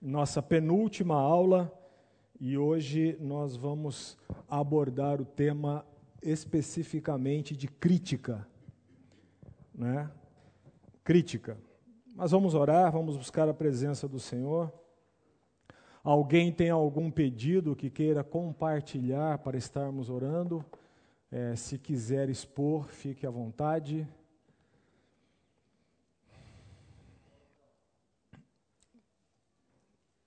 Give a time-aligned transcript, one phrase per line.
[0.00, 1.72] nossa penúltima aula
[2.40, 4.16] e hoje nós vamos
[4.48, 5.84] abordar o tema
[6.22, 8.46] especificamente de crítica.
[9.74, 10.08] Né?
[11.02, 11.58] Crítica.
[12.14, 14.72] Mas vamos orar, vamos buscar a presença do Senhor.
[16.02, 20.64] Alguém tem algum pedido que queira compartilhar para estarmos orando?
[21.30, 24.08] É, se quiser expor, fique à vontade.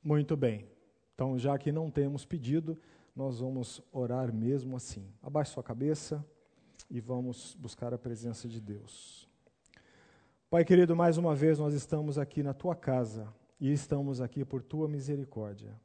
[0.03, 0.67] Muito bem.
[1.13, 2.75] Então, já que não temos pedido,
[3.15, 5.05] nós vamos orar mesmo assim.
[5.21, 6.25] Abaixe sua cabeça
[6.89, 9.29] e vamos buscar a presença de Deus.
[10.49, 14.63] Pai querido, mais uma vez nós estamos aqui na tua casa e estamos aqui por
[14.63, 15.79] tua misericórdia.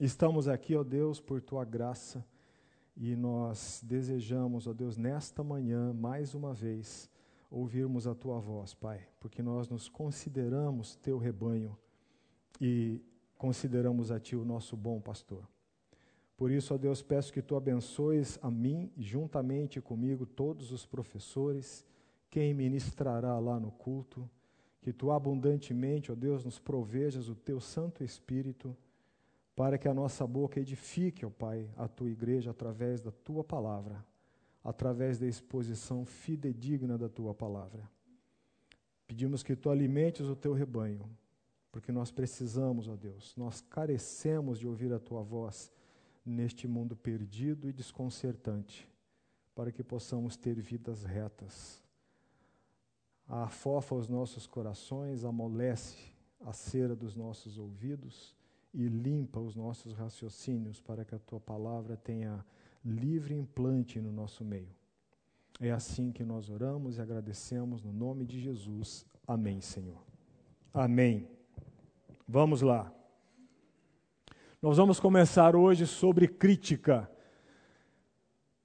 [0.00, 2.26] Estamos aqui, ó Deus, por tua graça
[2.96, 7.08] e nós desejamos, ó Deus, nesta manhã, mais uma vez,
[7.48, 11.78] ouvirmos a tua voz, Pai, porque nós nos consideramos teu rebanho
[12.60, 13.00] e
[13.42, 15.42] consideramos a Ti o nosso bom pastor.
[16.36, 21.84] Por isso, ó Deus, peço que Tu abençoes a mim, juntamente comigo, todos os professores,
[22.30, 24.30] quem ministrará lá no culto,
[24.80, 28.76] que Tu abundantemente, ó Deus, nos provejas o Teu Santo Espírito,
[29.56, 34.06] para que a nossa boca edifique, ó Pai, a Tua igreja através da Tua palavra,
[34.62, 37.90] através da exposição fidedigna da Tua palavra.
[39.04, 41.10] Pedimos que Tu alimentes o Teu rebanho,
[41.72, 45.72] porque nós precisamos, ó Deus, nós carecemos de ouvir a tua voz
[46.24, 48.88] neste mundo perdido e desconcertante,
[49.54, 51.82] para que possamos ter vidas retas.
[53.26, 58.36] Afofa os nossos corações, amolece a cera dos nossos ouvidos
[58.74, 62.44] e limpa os nossos raciocínios para que a tua palavra tenha
[62.84, 64.74] livre implante no nosso meio.
[65.60, 69.06] É assim que nós oramos e agradecemos no nome de Jesus.
[69.26, 70.02] Amém, Senhor.
[70.74, 71.41] Amém.
[72.34, 72.90] Vamos lá.
[74.62, 77.06] Nós vamos começar hoje sobre crítica.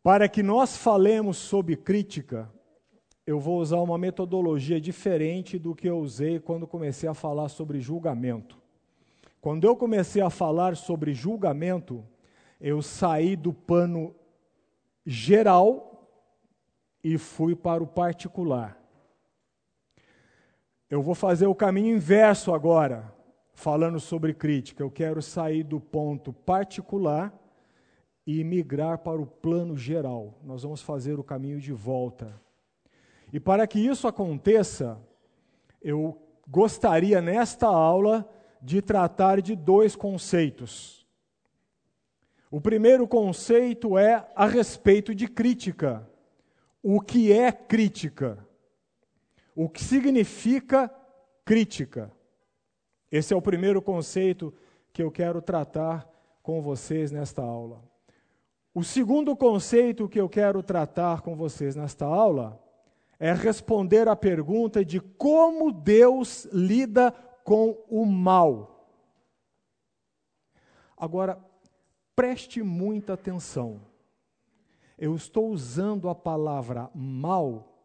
[0.02, 2.50] Para que nós falemos sobre crítica,
[3.26, 7.82] eu vou usar uma metodologia diferente do que eu usei quando comecei a falar sobre
[7.82, 8.58] julgamento.
[9.42, 12.06] Quando eu comecei a falar sobre julgamento,
[12.62, 14.16] eu saí do pano
[15.06, 16.10] geral
[17.04, 18.82] e fui para o particular.
[20.90, 23.17] Eu vou fazer o caminho inverso agora
[23.58, 27.34] falando sobre crítica, eu quero sair do ponto particular
[28.26, 30.40] e migrar para o plano geral.
[30.44, 32.40] Nós vamos fazer o caminho de volta.
[33.34, 35.02] E para que isso aconteça,
[35.82, 38.30] eu gostaria nesta aula
[38.62, 41.08] de tratar de dois conceitos.
[42.52, 46.08] O primeiro conceito é a respeito de crítica.
[46.84, 48.38] O que é crítica?
[49.56, 50.94] O que significa
[51.44, 52.16] crítica?
[53.12, 54.54] Esse é o primeiro conceito
[54.92, 56.10] que eu quero tratar
[56.42, 57.82] com vocês nesta aula.
[58.74, 62.62] O segundo conceito que eu quero tratar com vocês nesta aula
[63.20, 67.12] é responder à pergunta de como Deus lida
[67.44, 68.92] com o mal.
[70.96, 71.40] Agora,
[72.16, 73.82] preste muita atenção.
[74.98, 77.82] Eu estou usando a palavra mal,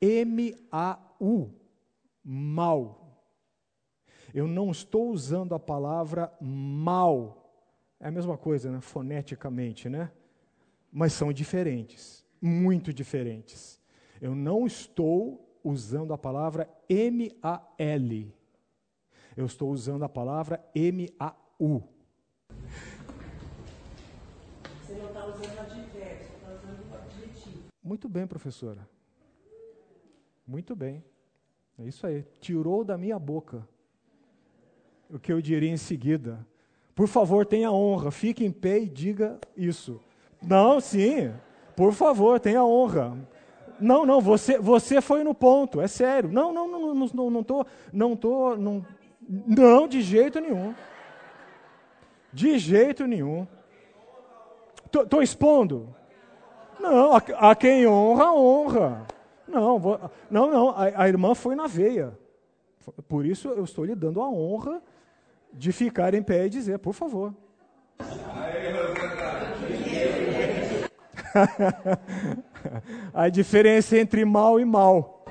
[0.00, 1.50] M-A-U,
[2.22, 3.01] mal.
[4.34, 7.52] Eu não estou usando a palavra mal.
[8.00, 8.80] É a mesma coisa, né?
[8.80, 10.10] foneticamente, né?
[10.90, 13.80] Mas são diferentes, muito diferentes.
[14.20, 18.34] Eu não estou usando a palavra M-A-L.
[19.36, 21.82] Eu estou usando a palavra M-A-U.
[24.80, 27.64] Você não está usando advérbio, está usando adjetivo.
[27.82, 28.88] Muito bem, professora.
[30.46, 31.04] Muito bem.
[31.78, 32.22] É isso aí.
[32.40, 33.66] Tirou da minha boca
[35.12, 36.44] o que eu diria em seguida.
[36.94, 40.00] Por favor, tenha honra, fique em pé e diga isso.
[40.42, 41.32] Não, sim,
[41.76, 43.16] por favor, tenha honra.
[43.78, 46.30] Não, não, você, você foi no ponto, é sério.
[46.30, 48.84] Não, não, não, não, não, não tô, não tô, não,
[49.28, 50.74] não, de jeito nenhum.
[52.32, 53.46] De jeito nenhum.
[54.86, 55.94] Estou expondo?
[56.80, 57.18] Não, a,
[57.50, 59.06] a, quem honra, honra.
[59.46, 60.00] Não, vou,
[60.30, 62.16] não, não, a, a irmã foi na veia.
[63.08, 64.82] Por isso eu estou lhe dando a honra
[65.52, 67.34] de ficar em pé e dizer, por favor.
[73.14, 75.24] a diferença entre mal e mal.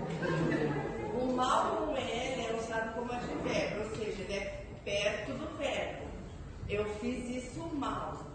[1.19, 6.03] O mal com ele é usado como advérbio, ou seja, ele é perto do verbo.
[6.69, 8.25] Eu fiz isso mal.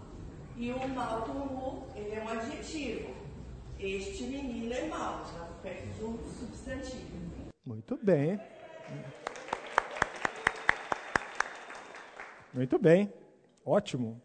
[0.56, 3.11] E o mal com o, ele é um adjetivo.
[3.79, 7.06] Este menino é mal, já perto do substantivo.
[7.65, 8.41] Muito bem.
[12.56, 13.12] Muito bem,
[13.67, 14.19] ótimo.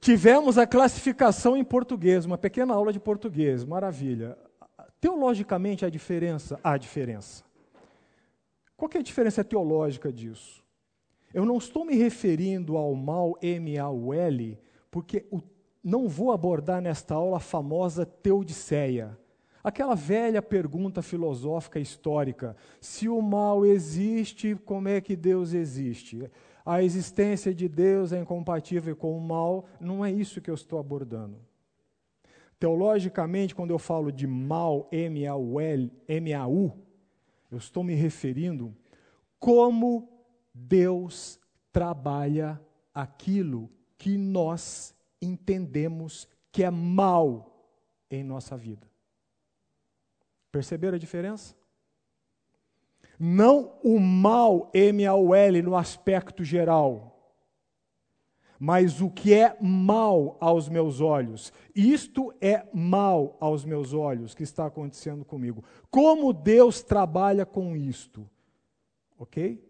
[0.00, 4.38] Tivemos a classificação em português, uma pequena aula de português, maravilha.
[5.00, 6.60] Teologicamente, a diferença?
[6.62, 7.42] Há diferença.
[8.76, 10.62] Qual é a diferença teológica disso?
[11.34, 14.56] Eu não estou me referindo ao mal M-A-U-L,
[14.88, 15.42] porque o,
[15.82, 19.18] não vou abordar nesta aula a famosa teodiceia.
[19.62, 26.30] Aquela velha pergunta filosófica histórica: se o mal existe, como é que Deus existe?
[26.64, 30.78] A existência de Deus é incompatível com o mal, não é isso que eu estou
[30.78, 31.38] abordando.
[32.58, 35.58] Teologicamente, quando eu falo de mal, M-A-U,
[36.06, 36.72] M-A-U,
[37.50, 38.76] eu estou me referindo
[39.38, 40.08] como
[40.54, 41.40] Deus
[41.72, 42.60] trabalha
[42.92, 47.66] aquilo que nós entendemos que é mal
[48.10, 48.89] em nossa vida.
[50.50, 51.54] Perceberam a diferença?
[53.18, 57.10] Não o mal, M-A-U-L, no aspecto geral
[58.62, 61.50] mas o que é mal aos meus olhos.
[61.74, 65.64] Isto é mal aos meus olhos que está acontecendo comigo.
[65.90, 68.28] Como Deus trabalha com isto?
[69.18, 69.66] Ok?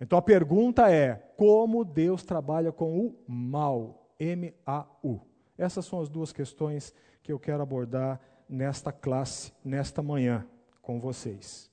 [0.00, 4.12] Então a pergunta é: como Deus trabalha com o mal?
[4.18, 5.20] M-A-U.
[5.56, 6.92] Essas são as duas questões
[7.22, 8.20] que eu quero abordar
[8.52, 10.46] nesta classe, nesta manhã,
[10.80, 11.70] com vocês.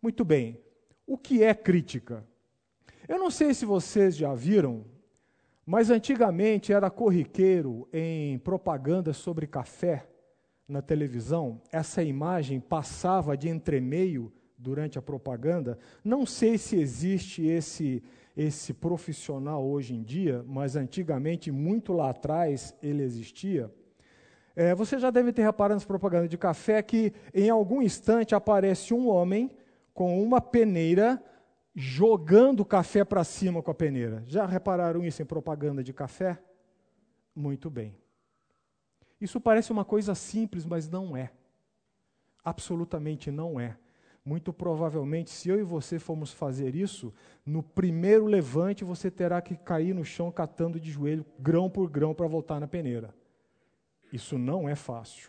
[0.00, 0.58] Muito bem.
[1.06, 2.24] O que é crítica?
[3.06, 4.84] Eu não sei se vocês já viram
[5.66, 10.06] mas antigamente era corriqueiro em propaganda sobre café
[10.68, 15.78] na televisão, essa imagem passava de entremeio durante a propaganda.
[16.02, 18.02] Não sei se existe esse
[18.36, 23.72] esse profissional hoje em dia, mas antigamente, muito lá atrás, ele existia.
[24.56, 28.94] É, você já deve ter reparado nas propagandas de café que em algum instante aparece
[28.94, 29.50] um homem
[29.92, 31.22] com uma peneira
[31.74, 34.22] jogando café para cima com a peneira.
[34.26, 36.38] Já repararam isso em propaganda de café?
[37.34, 37.96] Muito bem.
[39.20, 41.32] Isso parece uma coisa simples, mas não é.
[42.44, 43.76] Absolutamente não é.
[44.24, 47.12] Muito provavelmente, se eu e você formos fazer isso,
[47.44, 52.14] no primeiro levante você terá que cair no chão catando de joelho, grão por grão,
[52.14, 53.14] para voltar na peneira.
[54.14, 55.28] Isso não é fácil.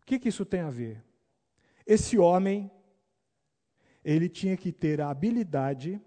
[0.00, 1.04] O que, que isso tem a ver?
[1.86, 2.70] Esse homem
[4.02, 6.00] ele tinha que ter a habilidade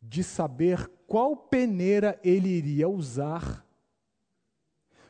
[0.00, 3.66] de saber qual peneira ele iria usar,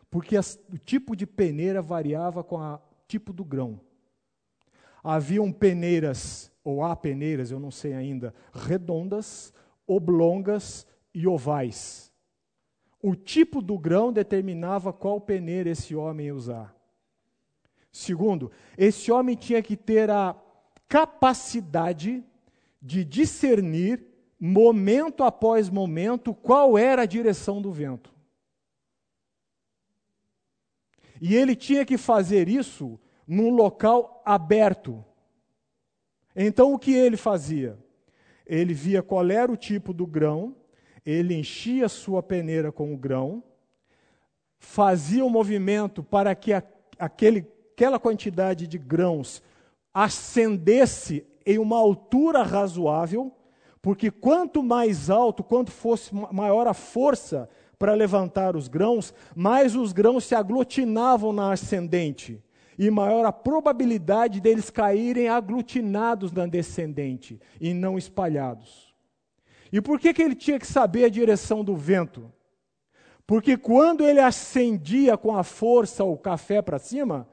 [0.09, 3.79] porque as, o tipo de peneira variava com o tipo do grão.
[5.05, 9.53] Haviam peneiras, ou há peneiras, eu não sei ainda, redondas,
[9.87, 12.08] oblongas e ovais.
[13.03, 16.77] O tipo do grão determinava qual peneira esse homem ia usar.
[17.93, 20.37] Segundo, esse homem tinha que ter a
[20.89, 22.25] capacidade
[22.81, 24.05] de discernir,
[24.39, 28.15] momento após momento, qual era a direção do vento.
[31.21, 35.05] E ele tinha que fazer isso num local aberto.
[36.35, 37.79] Então o que ele fazia?
[38.47, 40.57] Ele via qual era o tipo do grão,
[41.11, 43.43] ele enchia sua peneira com o grão,
[44.59, 46.63] fazia o um movimento para que a,
[46.99, 49.43] aquele, aquela quantidade de grãos
[49.95, 53.33] ascendesse em uma altura razoável,
[53.81, 57.49] porque quanto mais alto, quanto fosse maior a força
[57.79, 62.43] para levantar os grãos, mais os grãos se aglutinavam na ascendente
[62.79, 68.88] e maior a probabilidade deles caírem aglutinados na descendente e não espalhados.
[69.73, 72.33] E por que, que ele tinha que saber a direção do vento?
[73.27, 77.29] Porque quando ele ascendia com a força o café para cima,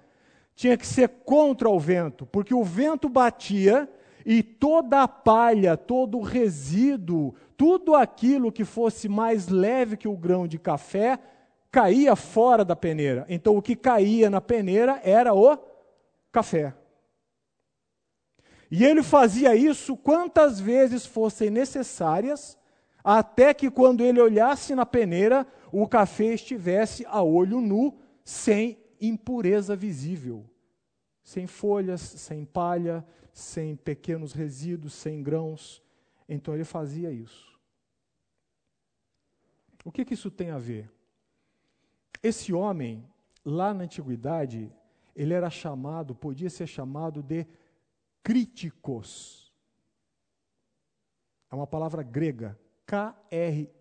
[0.53, 3.89] tinha que ser contra o vento, porque o vento batia
[4.25, 10.17] e toda a palha, todo o resíduo, tudo aquilo que fosse mais leve que o
[10.17, 11.19] grão de café,
[11.71, 13.25] caía fora da peneira.
[13.29, 15.57] Então o que caía na peneira era o
[16.31, 16.73] café.
[18.69, 22.57] E ele fazia isso quantas vezes fossem necessárias,
[23.03, 29.75] até que quando ele olhasse na peneira, o café estivesse a olho nu, sem impureza
[29.75, 30.49] visível,
[31.23, 35.83] sem folhas, sem palha, sem pequenos resíduos, sem grãos.
[36.27, 37.55] Então ele fazia isso.
[39.83, 40.89] O que, que isso tem a ver?
[42.23, 43.07] Esse homem,
[43.43, 44.73] lá na antiguidade,
[45.15, 47.45] ele era chamado, podia ser chamado de
[48.25, 49.53] críticos.
[51.51, 53.75] É uma palavra grega, K-R-I-T-I-O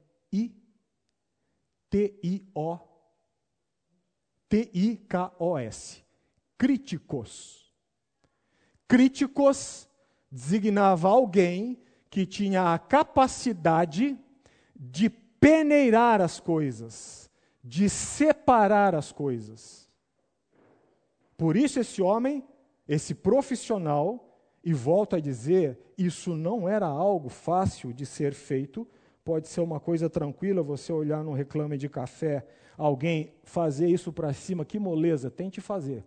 [4.49, 6.05] T-I-K-O-S.
[6.59, 7.75] Críticos.
[8.87, 9.89] Críticos
[10.31, 14.17] designava alguém que tinha a capacidade
[14.77, 17.31] de peneirar as coisas,
[17.65, 19.91] de separar as coisas.
[21.37, 22.47] Por isso, esse homem,
[22.87, 24.34] esse profissional,
[24.65, 28.89] e volto a dizer, isso não era algo fácil de ser feito,
[29.23, 34.33] pode ser uma coisa tranquila você olhar no reclame de café, alguém fazer isso para
[34.33, 36.05] cima, que moleza, tente fazer.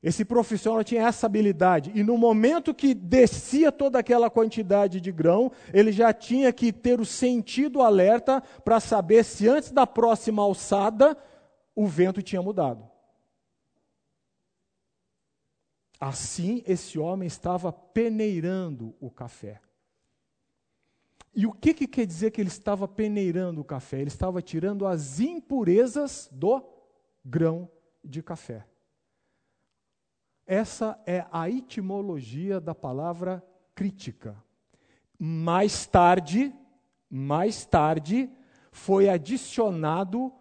[0.00, 5.50] Esse profissional tinha essa habilidade, e no momento que descia toda aquela quantidade de grão,
[5.74, 11.18] ele já tinha que ter o sentido alerta para saber se antes da próxima alçada
[11.74, 12.88] o vento tinha mudado.
[16.00, 19.60] Assim, esse homem estava peneirando o café.
[21.34, 24.00] E o que, que quer dizer que ele estava peneirando o café?
[24.00, 26.62] Ele estava tirando as impurezas do
[27.24, 27.70] grão
[28.04, 28.66] de café.
[30.46, 34.36] Essa é a etimologia da palavra crítica.
[35.18, 36.54] Mais tarde,
[37.10, 38.30] mais tarde,
[38.72, 40.32] foi adicionado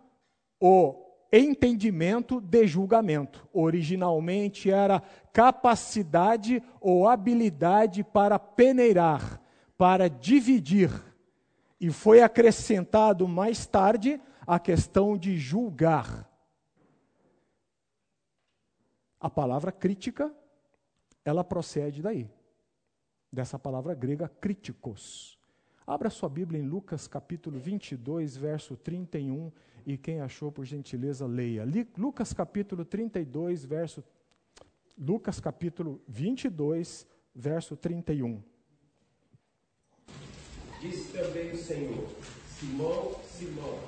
[0.60, 3.48] o entendimento de julgamento.
[3.54, 5.02] Originalmente era
[5.34, 9.42] capacidade ou habilidade para peneirar,
[9.78, 10.92] para dividir.
[11.80, 16.28] E foi acrescentado mais tarde a questão de julgar.
[19.20, 20.34] A palavra crítica,
[21.26, 22.30] ela procede daí,
[23.32, 25.38] dessa palavra grega críticos.
[25.86, 29.52] Abra sua Bíblia em Lucas capítulo 22, verso 31
[29.88, 31.66] e quem achou, por gentileza, leia.
[31.98, 34.04] Lucas capítulo 32, verso.
[34.98, 38.44] Lucas capítulo 22, verso 31.
[40.82, 42.06] Disse também o Senhor:
[42.50, 43.80] Simão, Simão,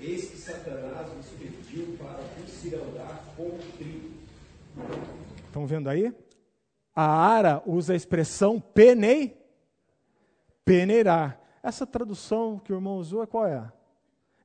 [0.00, 4.14] eis que Satanás vos pediu para cirandar como trigo.
[5.44, 6.14] Estão vendo aí?
[6.94, 9.36] A Ara usa a expressão penei,
[10.64, 11.38] peneirar.
[11.62, 13.70] Essa tradução que o irmão usou é qual é?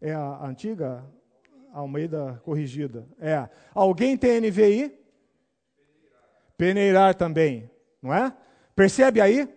[0.02, 1.06] É a antiga
[1.72, 3.08] Almeida corrigida.
[3.20, 3.48] É.
[3.74, 5.00] Alguém tem NVI?
[6.58, 7.70] Peneirar também,
[8.02, 8.36] não é?
[8.76, 9.48] Percebe aí?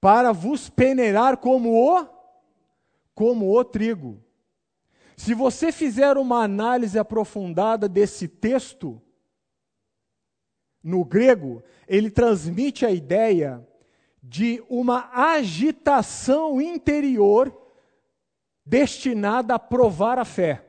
[0.00, 2.06] Para vos peneirar como o
[3.14, 4.22] como o trigo.
[5.16, 9.02] Se você fizer uma análise aprofundada desse texto
[10.80, 13.66] no grego, ele transmite a ideia
[14.22, 17.67] de uma agitação interior
[18.68, 20.62] destinada a provar a fé.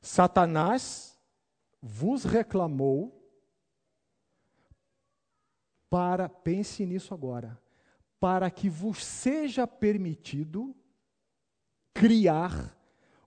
[0.00, 1.18] Satanás
[1.82, 3.20] vos reclamou
[5.90, 7.60] para, pense nisso agora,
[8.20, 10.74] para que vos seja permitido
[11.92, 12.76] criar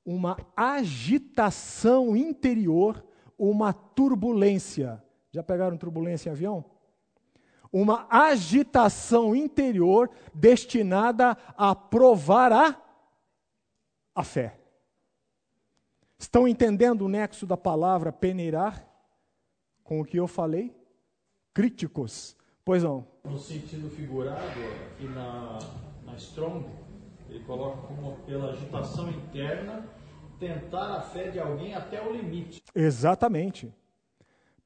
[0.06, 3.06] uma agitação interior,
[3.38, 5.04] uma turbulência.
[5.32, 6.77] Já pegaram turbulência em avião?
[7.82, 12.82] Uma agitação interior destinada a provar a,
[14.16, 14.60] a fé.
[16.18, 18.88] Estão entendendo o nexo da palavra peneirar
[19.84, 20.76] com o que eu falei?
[21.54, 22.36] Críticos.
[22.66, 23.08] Pois não.
[23.24, 25.60] No sentido figurado, aqui na,
[26.04, 26.66] na Strong,
[27.30, 29.88] ele coloca como pela agitação interna
[30.40, 32.64] tentar a fé de alguém até o limite.
[32.74, 33.74] Exatamente.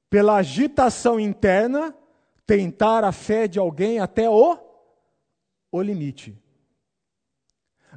[0.10, 1.96] Pela agitação interna,
[2.51, 4.58] tentar a fé de alguém até o,
[5.72, 6.38] o limite.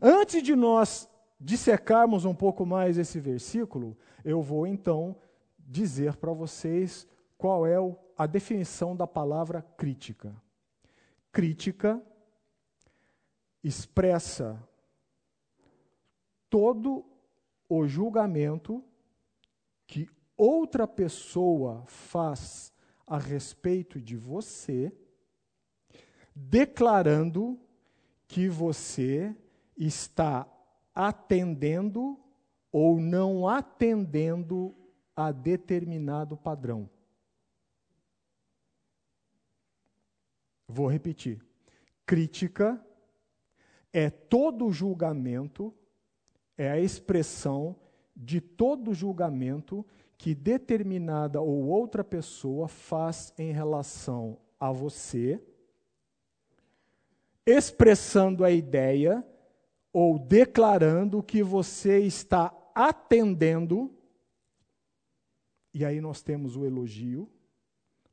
[0.00, 1.08] Antes de nós
[1.40, 5.16] dissecarmos um pouco mais esse versículo, eu vou então
[5.58, 7.04] dizer para vocês
[7.36, 7.74] qual é
[8.16, 10.32] a definição da palavra crítica.
[11.32, 12.00] Crítica
[13.60, 14.62] expressa
[16.48, 17.04] todo
[17.68, 18.84] o julgamento
[19.84, 22.72] que outra pessoa faz
[23.06, 24.92] a respeito de você,
[26.34, 27.58] declarando
[28.26, 29.34] que você
[29.76, 30.46] está
[30.94, 32.18] atendendo
[32.72, 34.74] ou não atendendo
[35.14, 36.88] a determinado padrão.
[40.66, 41.40] Vou repetir.
[42.06, 42.84] Crítica
[43.92, 45.72] é todo julgamento,
[46.58, 47.76] é a expressão
[48.16, 55.42] de todo julgamento que determinada ou outra pessoa faz em relação a você,
[57.46, 59.26] expressando a ideia
[59.92, 63.94] ou declarando que você está atendendo.
[65.72, 67.30] E aí nós temos o elogio.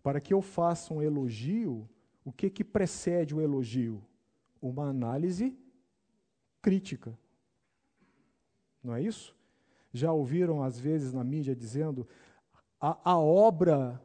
[0.03, 1.88] Para que eu faça um elogio,
[2.25, 4.03] o que, que precede o elogio?
[4.62, 5.55] Uma análise
[6.62, 7.17] crítica.
[8.84, 9.36] Não é isso?
[9.93, 12.07] Já ouviram, às vezes, na mídia dizendo
[12.79, 14.01] a, a obra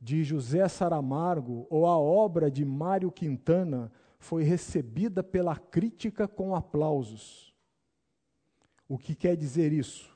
[0.00, 7.54] de José Saramago ou a obra de Mário Quintana foi recebida pela crítica com aplausos.
[8.88, 10.10] O que quer dizer isso?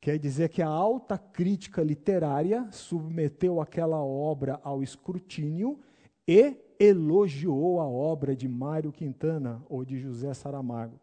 [0.00, 5.80] Quer dizer que a alta crítica literária submeteu aquela obra ao escrutínio
[6.28, 11.00] e elogiou a obra de Mário Quintana ou de José Saramago.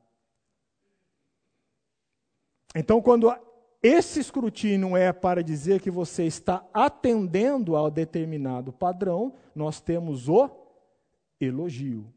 [2.76, 3.30] Então, quando
[3.82, 10.50] esse escrutínio é para dizer que você está atendendo a determinado padrão, nós temos o
[11.40, 12.14] elogio.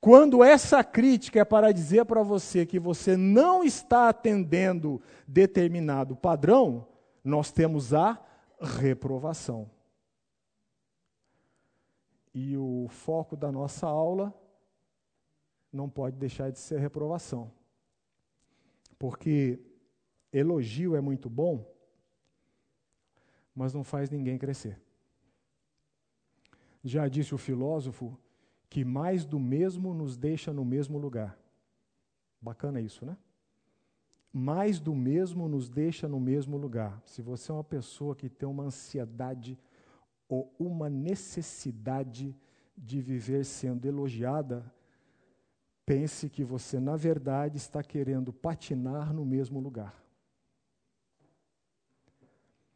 [0.00, 6.88] Quando essa crítica é para dizer para você que você não está atendendo determinado padrão,
[7.22, 8.20] nós temos a
[8.60, 9.70] reprovação.
[12.34, 14.34] E o foco da nossa aula
[15.72, 17.52] não pode deixar de ser reprovação.
[18.98, 19.60] Porque
[20.32, 21.70] elogio é muito bom,
[23.54, 24.80] mas não faz ninguém crescer.
[26.82, 28.18] Já disse o filósofo
[28.68, 31.38] que mais do mesmo nos deixa no mesmo lugar.
[32.40, 33.16] Bacana isso, né?
[34.32, 37.00] Mais do mesmo nos deixa no mesmo lugar.
[37.04, 39.58] Se você é uma pessoa que tem uma ansiedade
[40.26, 42.34] ou uma necessidade
[42.76, 44.64] de viver sendo elogiada,
[45.84, 50.02] pense que você, na verdade, está querendo patinar no mesmo lugar.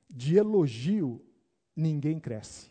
[0.09, 1.25] De elogio,
[1.75, 2.71] ninguém cresce.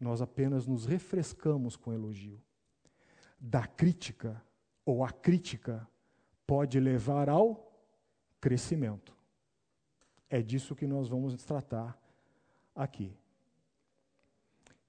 [0.00, 2.40] Nós apenas nos refrescamos com elogio.
[3.38, 4.42] Da crítica,
[4.84, 5.86] ou a crítica,
[6.46, 7.72] pode levar ao
[8.40, 9.16] crescimento.
[10.28, 12.00] É disso que nós vamos tratar
[12.74, 13.16] aqui.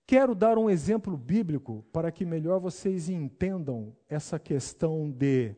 [0.06, 5.56] Quero dar um exemplo bíblico para que melhor vocês entendam essa questão de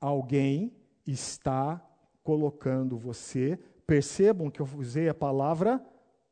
[0.00, 0.72] alguém
[1.06, 1.84] está
[2.22, 3.58] colocando você.
[3.86, 5.84] Percebam que eu usei a palavra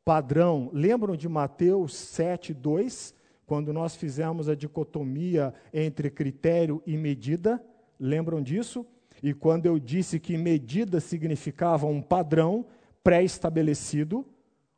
[0.05, 0.69] padrão.
[0.71, 3.15] Lembram de Mateus 7, 2?
[3.45, 7.63] Quando nós fizemos a dicotomia entre critério e medida?
[7.99, 8.85] Lembram disso?
[9.21, 12.65] E quando eu disse que medida significava um padrão
[13.03, 14.25] pré-estabelecido,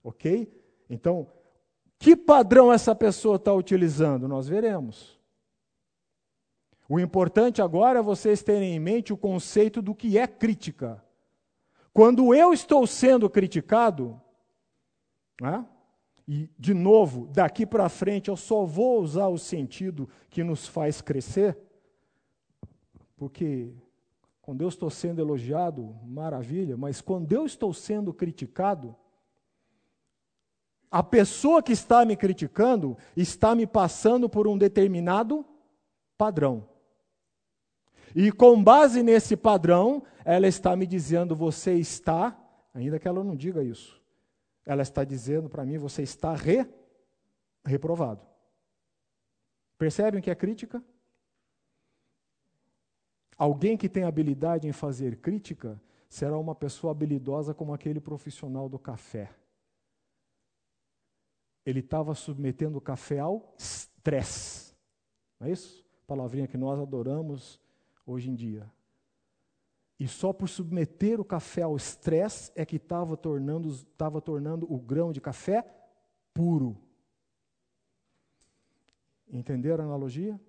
[0.04, 0.52] ok?
[0.90, 1.28] Então,
[2.00, 4.28] que padrão essa pessoa está utilizando?
[4.28, 5.18] Nós veremos.
[6.88, 11.04] O importante agora é vocês terem em mente o conceito do que é crítica.
[11.98, 14.22] Quando eu estou sendo criticado,
[15.42, 15.66] né,
[16.28, 21.02] e, de novo, daqui para frente eu só vou usar o sentido que nos faz
[21.02, 21.58] crescer,
[23.16, 23.74] porque
[24.44, 28.96] quando eu estou sendo elogiado, maravilha, mas quando eu estou sendo criticado,
[30.92, 35.44] a pessoa que está me criticando está me passando por um determinado
[36.16, 36.70] padrão.
[38.18, 42.36] E com base nesse padrão, ela está me dizendo: você está,
[42.74, 44.02] ainda que ela não diga isso,
[44.66, 46.68] ela está dizendo para mim: você está re,
[47.64, 48.26] reprovado.
[49.78, 50.84] Percebem que é crítica?
[53.38, 58.80] Alguém que tem habilidade em fazer crítica será uma pessoa habilidosa como aquele profissional do
[58.80, 59.30] café
[61.68, 64.74] ele estava submetendo o café ao estresse.
[65.38, 65.86] Não é isso?
[66.08, 67.60] Palavrinha que nós adoramos
[68.08, 68.72] hoje em dia.
[70.00, 74.80] E só por submeter o café ao estresse é que estava tornando, tava tornando o
[74.80, 75.66] grão de café
[76.34, 76.78] puro.
[79.30, 80.40] Entenderam a analogia?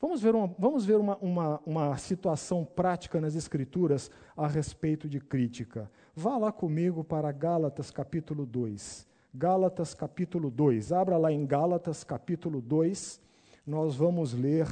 [0.00, 5.20] Vamos ver, uma, vamos ver uma, uma, uma situação prática nas Escrituras a respeito de
[5.20, 5.90] crítica.
[6.14, 9.08] Vá lá comigo para Gálatas capítulo 2.
[9.34, 10.92] Gálatas capítulo 2.
[10.92, 13.20] Abra lá em Gálatas capítulo 2.
[13.66, 14.66] Nós vamos ler.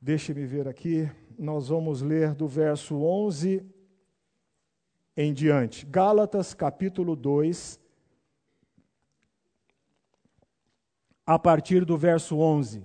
[0.00, 1.10] Deixe-me ver aqui.
[1.36, 3.66] Nós vamos ler do verso 11
[5.16, 5.84] em diante.
[5.84, 7.80] Gálatas capítulo 2.
[11.26, 12.84] A partir do verso 11.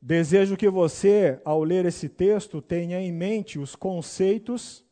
[0.00, 4.82] Desejo que você, ao ler esse texto, tenha em mente os conceitos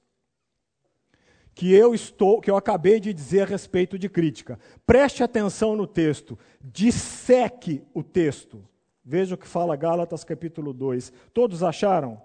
[1.54, 4.60] que eu estou, que eu acabei de dizer a respeito de crítica.
[4.84, 8.62] Preste atenção no texto, disseque o texto.
[9.10, 11.10] Veja o que fala Gálatas capítulo 2.
[11.32, 12.20] Todos acharam?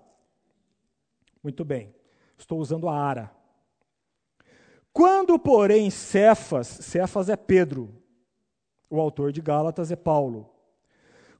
[1.41, 1.96] Muito bem.
[2.38, 3.32] Estou usando a ara.
[4.91, 7.89] Quando, porém, Cefas, Cefas é Pedro,
[8.89, 10.50] o autor de Gálatas é Paulo.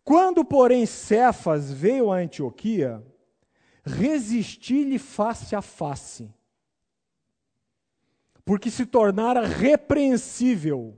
[0.02, 3.06] Quando, porém, Cefas veio a Antioquia,
[3.84, 6.34] resisti-lhe face a face
[8.46, 10.98] porque se tornara repreensível.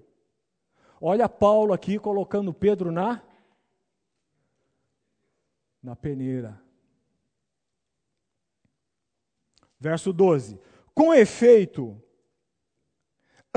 [0.99, 3.21] Olha Paulo aqui colocando Pedro na
[5.86, 6.62] na peneira.
[9.80, 10.60] Verso 12.
[10.93, 12.02] Com efeito,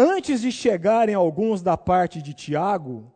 [0.00, 3.12] Antes de chegarem alguns da parte de Tiago,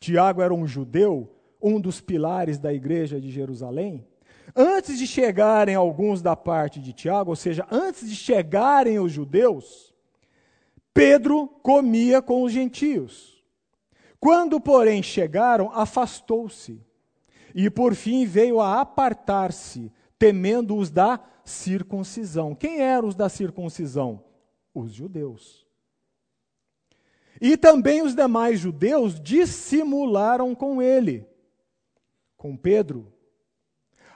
[0.00, 4.08] Tiago era um judeu, um dos pilares da igreja de Jerusalém.
[4.56, 9.92] Antes de chegarem alguns da parte de Tiago, ou seja, antes de chegarem os judeus,
[10.94, 13.44] Pedro comia com os gentios.
[14.18, 16.80] Quando, porém, chegaram, afastou-se
[17.54, 22.54] e por fim veio a apartar-se, temendo os da circuncisão.
[22.54, 24.24] Quem eram os da circuncisão?
[24.74, 25.66] Os judeus.
[27.40, 31.26] E também os demais judeus dissimularam com ele,
[32.36, 33.12] com Pedro,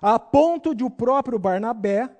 [0.00, 2.14] a ponto de o próprio Barnabé,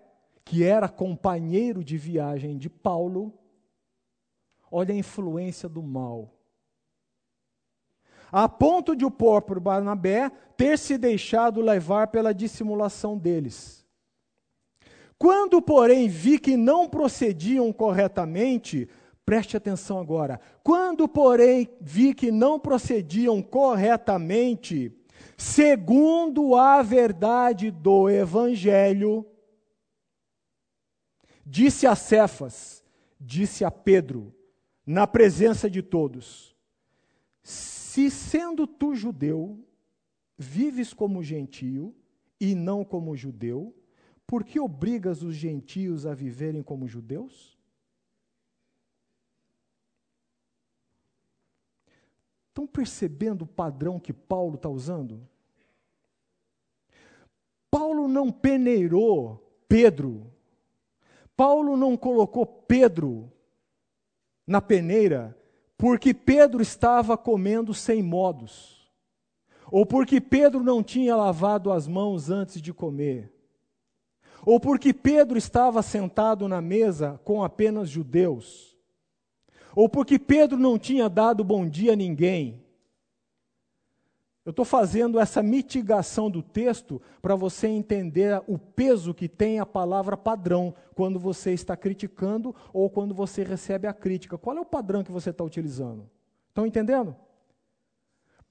[0.45, 3.33] que era companheiro de viagem de Paulo,
[4.71, 6.36] olha a influência do mal
[8.31, 13.85] a ponto de o próprio Barnabé ter se deixado levar pela dissimulação deles.
[15.19, 18.89] Quando, porém, vi que não procediam corretamente,
[19.25, 20.41] preste atenção agora.
[20.63, 24.93] Quando, porém, vi que não procediam corretamente,
[25.37, 29.27] segundo a verdade do Evangelho,
[31.45, 32.85] disse a Cefas,
[33.21, 34.35] disse a Pedro,
[34.85, 36.56] na presença de todos:
[37.97, 39.59] se sendo tu judeu,
[40.37, 41.97] vives como gentio
[42.39, 43.75] e não como judeu,
[44.27, 47.59] por que obrigas os gentios a viverem como judeus?
[52.49, 55.27] Estão percebendo o padrão que Paulo está usando?
[57.71, 60.31] Paulo não peneirou Pedro.
[61.35, 63.33] Paulo não colocou Pedro
[64.47, 65.35] na peneira
[65.79, 68.91] porque Pedro estava comendo sem modos,
[69.71, 73.33] ou porque Pedro não tinha lavado as mãos antes de comer,
[74.45, 78.77] ou porque Pedro estava sentado na mesa com apenas judeus,
[79.75, 82.66] ou porque Pedro não tinha dado bom dia a ninguém,
[84.47, 89.67] eu estou fazendo essa mitigação do texto para você entender o peso que tem a
[89.67, 94.39] palavra padrão quando você está criticando ou quando você recebe a crítica.
[94.39, 96.09] Qual é o padrão que você está utilizando?
[96.49, 97.17] Estão entendendo?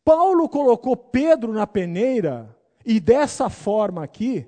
[0.03, 2.53] Paulo colocou Pedro na peneira
[2.85, 4.45] e dessa forma aqui,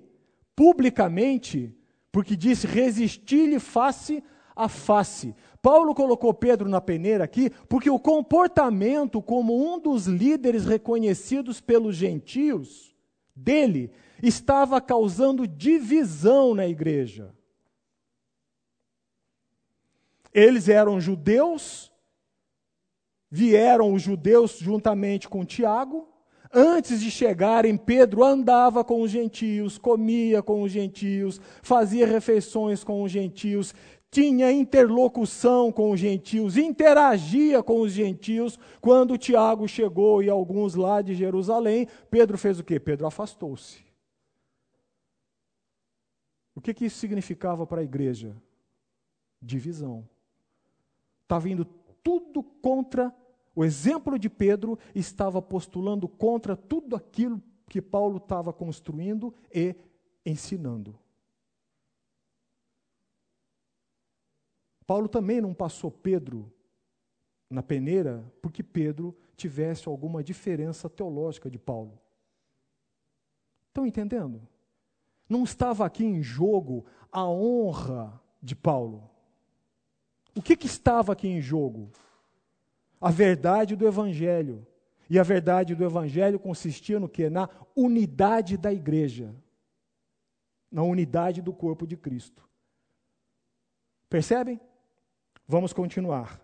[0.53, 1.73] publicamente,
[2.11, 4.21] porque disse: resisti-lhe face
[4.57, 5.35] a face.
[5.61, 11.95] Paulo colocou Pedro na peneira aqui porque o comportamento como um dos líderes reconhecidos pelos
[11.95, 12.95] gentios
[13.35, 13.91] dele
[14.21, 17.33] estava causando divisão na igreja.
[20.33, 21.91] Eles eram judeus,
[23.29, 26.07] vieram os judeus juntamente com Tiago.
[26.53, 33.03] Antes de chegarem, Pedro andava com os gentios, comia com os gentios, fazia refeições com
[33.03, 33.75] os gentios,
[34.09, 38.57] tinha interlocução com os gentios, interagia com os gentios.
[38.79, 42.79] Quando Tiago chegou e alguns lá de Jerusalém, Pedro fez o quê?
[42.79, 43.85] Pedro afastou-se.
[46.55, 48.35] O que, que isso significava para a igreja?
[49.41, 50.07] Divisão.
[51.21, 51.65] Estava indo
[52.01, 53.13] tudo contra,
[53.53, 59.75] o exemplo de Pedro estava postulando contra tudo aquilo que Paulo estava construindo e
[60.25, 60.97] ensinando.
[64.87, 66.49] Paulo também não passou Pedro
[67.49, 71.99] na peneira porque Pedro tivesse alguma diferença teológica de Paulo.
[73.67, 74.41] Estão entendendo?
[75.29, 79.09] Não estava aqui em jogo a honra de Paulo.
[80.33, 81.91] O que, que estava aqui em jogo?
[82.99, 84.65] A verdade do Evangelho.
[85.09, 87.29] E a verdade do Evangelho consistia no que?
[87.29, 89.35] Na unidade da igreja.
[90.71, 92.47] Na unidade do corpo de Cristo.
[94.09, 94.59] Percebem?
[95.47, 96.41] Vamos continuar.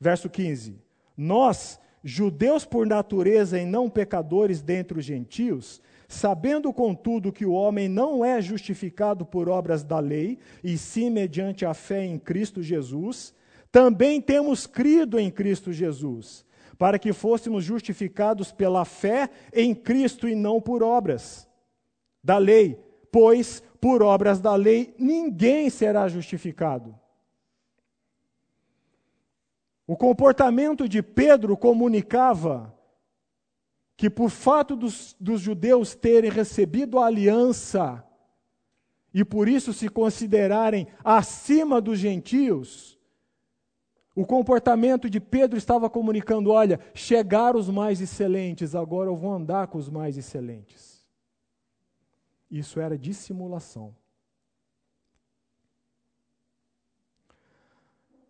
[0.00, 0.80] Verso 15.
[1.16, 7.88] Nós, judeus por natureza e não pecadores dentre os gentios, sabendo contudo que o homem
[7.88, 13.34] não é justificado por obras da lei, e sim mediante a fé em Cristo Jesus,
[13.70, 16.46] também temos crido em Cristo Jesus,
[16.78, 21.46] para que fôssemos justificados pela fé em Cristo e não por obras
[22.24, 22.78] da lei,
[23.12, 26.94] pois por obras da lei ninguém será justificado.
[29.88, 32.74] O comportamento de Pedro comunicava
[33.96, 38.04] que, por fato dos, dos, judeus terem recebido a aliança
[39.14, 42.98] e por isso se considerarem acima dos gentios,
[44.14, 49.68] o comportamento de Pedro estava comunicando: olha, chegaram os mais excelentes, agora eu vou andar
[49.68, 51.02] com os mais excelentes.
[52.50, 53.96] Isso era dissimulação.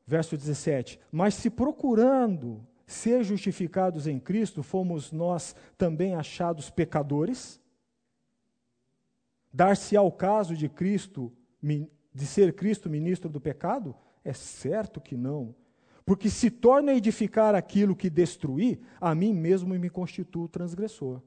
[0.09, 7.61] Verso 17: Mas se procurando ser justificados em Cristo, fomos nós também achados pecadores?
[9.53, 11.31] Dar-se ao caso de Cristo,
[11.63, 13.95] de ser Cristo ministro do pecado?
[14.25, 15.55] É certo que não.
[16.07, 21.21] Porque se torna a edificar aquilo que destruí, a mim mesmo me constituo transgressor.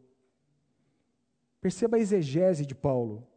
[1.61, 3.27] Perceba a exegese de Paulo.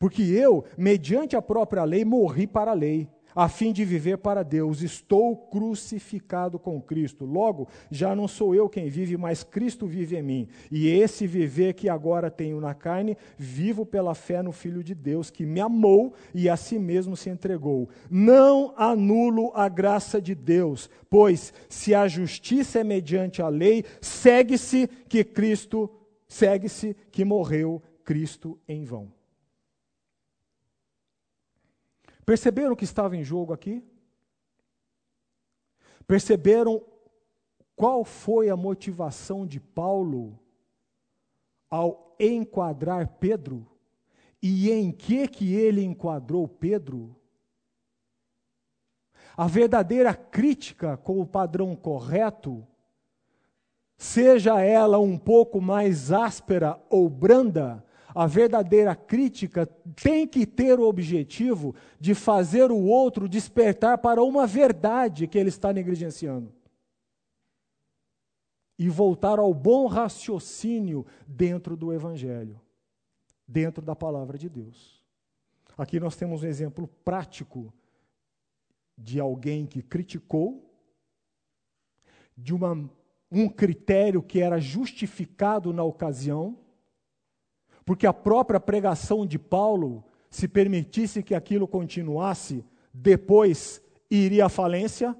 [0.00, 4.42] Porque eu, mediante a própria lei, morri para a lei, a fim de viver para
[4.42, 4.82] Deus.
[4.82, 7.24] Estou crucificado com Cristo.
[7.24, 10.48] Logo, já não sou eu quem vive, mas Cristo vive em mim.
[10.70, 15.30] E esse viver que agora tenho na carne, vivo pela fé no Filho de Deus,
[15.30, 17.88] que me amou e a si mesmo se entregou.
[18.10, 24.88] Não anulo a graça de Deus, pois se a justiça é mediante a lei, segue-se
[25.08, 25.90] que Cristo,
[26.28, 29.23] segue-se que morreu Cristo em vão.
[32.24, 33.82] Perceberam o que estava em jogo aqui?
[36.06, 36.82] Perceberam
[37.76, 40.38] qual foi a motivação de Paulo
[41.68, 43.66] ao enquadrar Pedro?
[44.42, 47.16] E em que que ele enquadrou Pedro?
[49.36, 52.66] A verdadeira crítica com o padrão correto,
[53.96, 57.84] seja ela um pouco mais áspera ou branda,
[58.14, 59.66] a verdadeira crítica
[60.00, 65.48] tem que ter o objetivo de fazer o outro despertar para uma verdade que ele
[65.48, 66.52] está negligenciando.
[68.78, 72.60] E voltar ao bom raciocínio dentro do Evangelho,
[73.46, 75.02] dentro da palavra de Deus.
[75.76, 77.72] Aqui nós temos um exemplo prático
[78.96, 80.70] de alguém que criticou,
[82.36, 82.88] de uma,
[83.30, 86.63] um critério que era justificado na ocasião,
[87.84, 95.16] porque a própria pregação de Paulo, se permitisse que aquilo continuasse, depois iria à falência,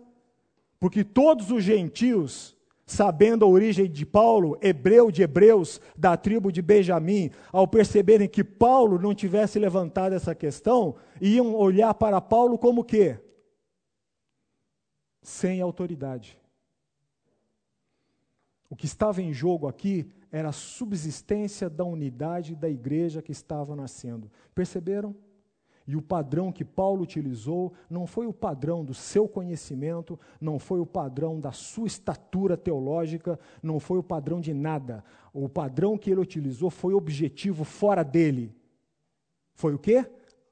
[0.80, 6.60] porque todos os gentios, sabendo a origem de Paulo, hebreu de hebreus, da tribo de
[6.60, 12.82] Benjamim, ao perceberem que Paulo não tivesse levantado essa questão, iam olhar para Paulo como
[12.82, 13.16] que?
[15.22, 16.36] Sem autoridade.
[18.68, 23.76] O que estava em jogo aqui era a subsistência da unidade da igreja que estava
[23.76, 24.28] nascendo.
[24.52, 25.14] Perceberam?
[25.86, 30.80] E o padrão que Paulo utilizou não foi o padrão do seu conhecimento, não foi
[30.80, 35.04] o padrão da sua estatura teológica, não foi o padrão de nada.
[35.32, 38.52] O padrão que ele utilizou foi objetivo fora dele.
[39.52, 40.04] Foi o quê?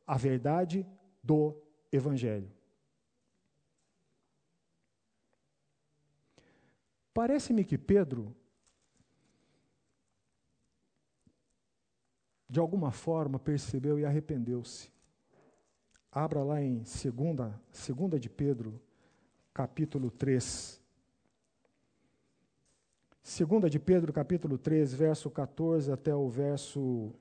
[0.06, 0.86] A verdade
[1.20, 1.56] do
[1.90, 2.48] evangelho.
[7.12, 8.32] Parece-me que Pedro
[12.52, 14.92] de alguma forma percebeu e arrependeu-se.
[16.12, 16.86] Abra lá em 2
[17.70, 18.78] segunda, de Pedro,
[19.54, 20.78] capítulo 3.
[23.22, 27.14] Segunda de Pedro, capítulo 3, verso 14 até o verso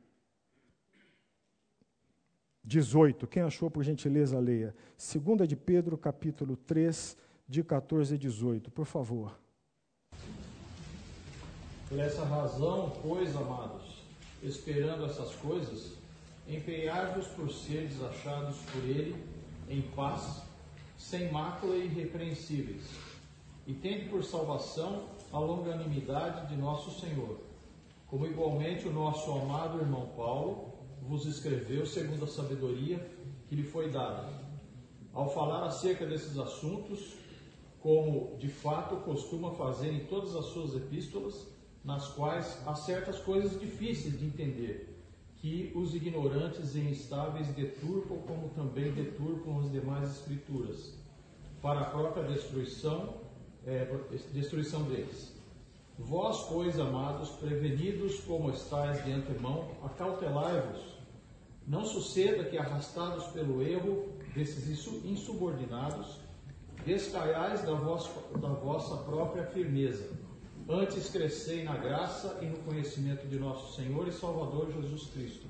[2.61, 3.25] 18.
[3.25, 4.75] Quem achou, por gentileza, leia.
[4.97, 7.15] Segunda de Pedro, capítulo 3,
[7.47, 9.39] de 14 a 18, por favor.
[11.87, 14.00] Por essa razão, pois, amados,
[14.41, 15.93] esperando essas coisas,
[16.47, 19.15] empenhar-vos por seres achados por ele
[19.69, 20.41] em paz,
[20.97, 22.83] sem mácula e irrepreensíveis,
[23.65, 27.39] e tende por salvação a longanimidade de nosso Senhor,
[28.07, 32.99] como igualmente o nosso amado irmão Paulo vos escreveu segundo a sabedoria
[33.47, 34.29] que lhe foi dada.
[35.13, 37.15] Ao falar acerca desses assuntos,
[37.81, 41.47] como de fato costuma fazer em todas as suas epístolas,
[41.83, 44.87] nas quais há certas coisas difíceis de entender,
[45.37, 50.93] que os ignorantes e instáveis deturpam, como também deturpam as demais escrituras,
[51.61, 53.15] para a própria destruição,
[53.65, 53.85] é,
[54.31, 55.35] destruição deles.
[55.97, 60.97] Vós, pois, amados, prevenidos como estáis de antemão, acautelai-vos.
[61.67, 66.19] Não suceda que, arrastados pelo erro desses insubordinados,
[66.85, 70.30] descaiais da da vossa própria firmeza
[70.69, 75.47] Antes crescei na graça e no conhecimento de nosso Senhor e Salvador Jesus Cristo.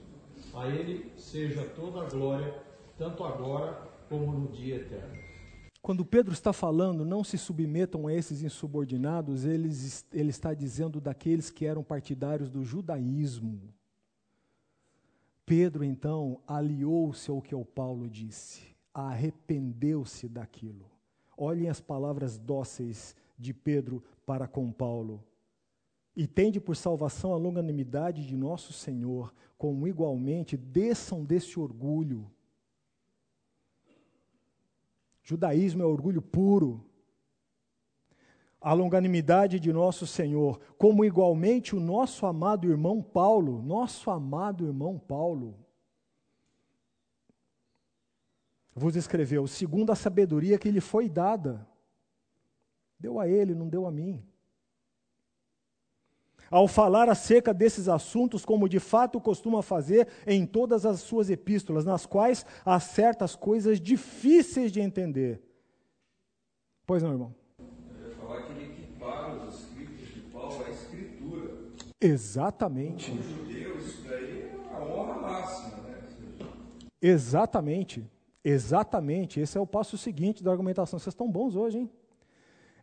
[0.53, 2.53] A Ele seja toda a glória,
[2.97, 3.73] tanto agora
[4.09, 5.21] como no dia eterno.
[5.81, 9.69] Quando Pedro está falando, não se submetam a esses insubordinados, ele,
[10.13, 13.73] ele está dizendo daqueles que eram partidários do judaísmo.
[15.43, 18.61] Pedro, então, aliou-se ao que o Paulo disse,
[18.93, 20.85] arrependeu-se daquilo.
[21.35, 25.21] Olhem as palavras dóceis de Pedro para com Paulo.
[26.15, 32.31] E tende por salvação a longanimidade de nosso Senhor, como igualmente desçam desse orgulho.
[35.21, 36.81] Judaísmo é orgulho puro.
[38.61, 44.97] A longanimidade de nosso Senhor, como igualmente o nosso amado irmão Paulo, nosso amado irmão
[44.97, 45.59] Paulo,
[48.73, 51.69] vos escreveu, segundo a sabedoria que lhe foi dada.
[53.01, 54.23] Deu a ele, não deu a mim
[56.51, 61.85] ao falar acerca desses assuntos, como de fato costuma fazer em todas as suas epístolas,
[61.85, 65.41] nas quais há certas coisas difíceis de entender.
[66.85, 67.33] Pois não, irmão?
[67.57, 71.57] Eu ia falar que ele equipara os escritos de Paulo à escritura.
[72.01, 73.11] Exatamente.
[73.11, 75.97] Para judeu, isso daí é a honra máxima, né?
[77.01, 78.05] Exatamente.
[78.43, 79.39] Exatamente.
[79.39, 80.99] Esse é o passo seguinte da argumentação.
[80.99, 81.89] Vocês estão bons hoje, hein?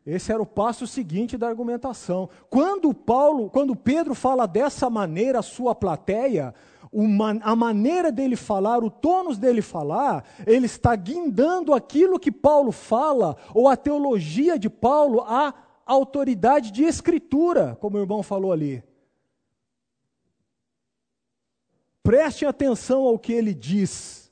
[0.08, 2.30] Esse era o passo seguinte da argumentação.
[2.48, 6.54] Quando Paulo, quando Pedro fala dessa maneira à sua plateia,
[6.90, 12.72] uma, a maneira dele falar, o tônus dele falar, ele está guindando aquilo que Paulo
[12.72, 15.52] fala, ou a teologia de Paulo, à
[15.84, 18.82] autoridade de escritura, como o irmão falou ali.
[22.02, 24.27] Preste atenção ao que ele diz.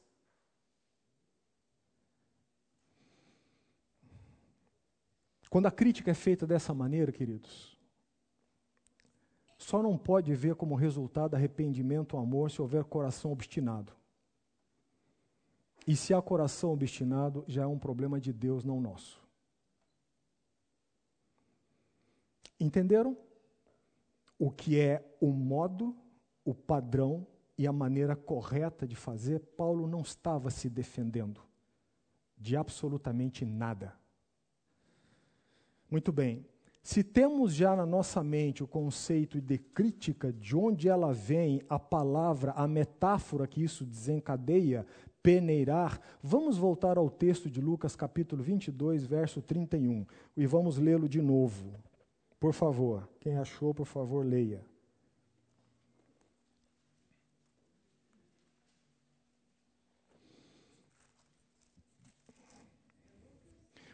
[5.48, 7.78] Quando a crítica é feita dessa maneira, queridos,
[9.56, 13.92] só não pode ver como resultado arrependimento ou amor se houver coração obstinado.
[15.87, 19.24] E se há coração obstinado, já é um problema de Deus, não nosso.
[22.59, 23.16] Entenderam?
[24.38, 25.96] O que é o modo,
[26.44, 31.40] o padrão e a maneira correta de fazer, Paulo não estava se defendendo
[32.37, 33.94] de absolutamente nada.
[35.90, 36.44] Muito bem.
[36.83, 41.81] Se temos já na nossa mente o conceito de crítica, de onde ela vem, a
[41.81, 44.87] palavra, a metáfora que isso desencadeia,
[45.20, 51.20] peneirar, vamos voltar ao texto de Lucas capítulo 22, verso 31, e vamos lê-lo de
[51.20, 51.75] novo.
[52.38, 54.64] Por favor, quem achou, por favor, leia.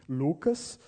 [0.07, 0.79] Lucas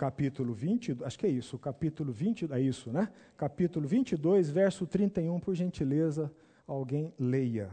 [0.00, 3.12] capítulo 20, acho que é isso, capítulo 20, é isso, né?
[3.36, 6.32] Capítulo 22, verso 31, por gentileza,
[6.66, 7.70] alguém leia.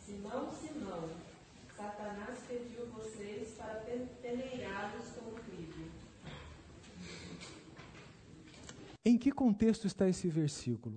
[0.00, 1.10] Simão, Simão,
[1.76, 3.74] Satanás pediu vocês para
[4.22, 5.84] peneirá-los como trigo.
[9.04, 10.96] Em que contexto está esse versículo?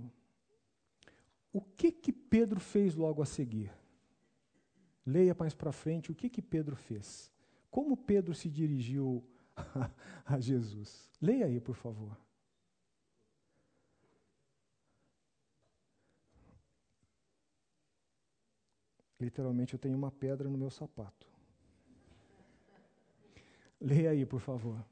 [1.53, 3.71] O que que Pedro fez logo a seguir?
[5.05, 7.31] Leia mais para frente o que que Pedro fez.
[7.69, 9.23] Como Pedro se dirigiu
[10.25, 11.09] a Jesus?
[11.21, 12.17] Leia aí, por favor.
[19.19, 21.27] Literalmente, eu tenho uma pedra no meu sapato.
[23.79, 24.83] Leia aí, por favor.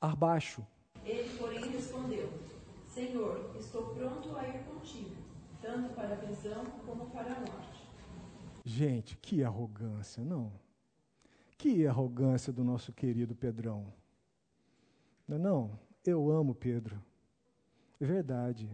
[0.00, 0.66] Abaixo.
[1.04, 2.43] Ele, porém, respondeu:
[2.94, 5.16] Senhor, estou pronto a ir contigo,
[5.60, 7.82] tanto para a prisão como para a morte.
[8.64, 10.52] Gente, que arrogância, não?
[11.58, 13.92] Que arrogância do nosso querido Pedrão.
[15.26, 17.02] Não, é não, eu amo Pedro.
[18.00, 18.70] É verdade.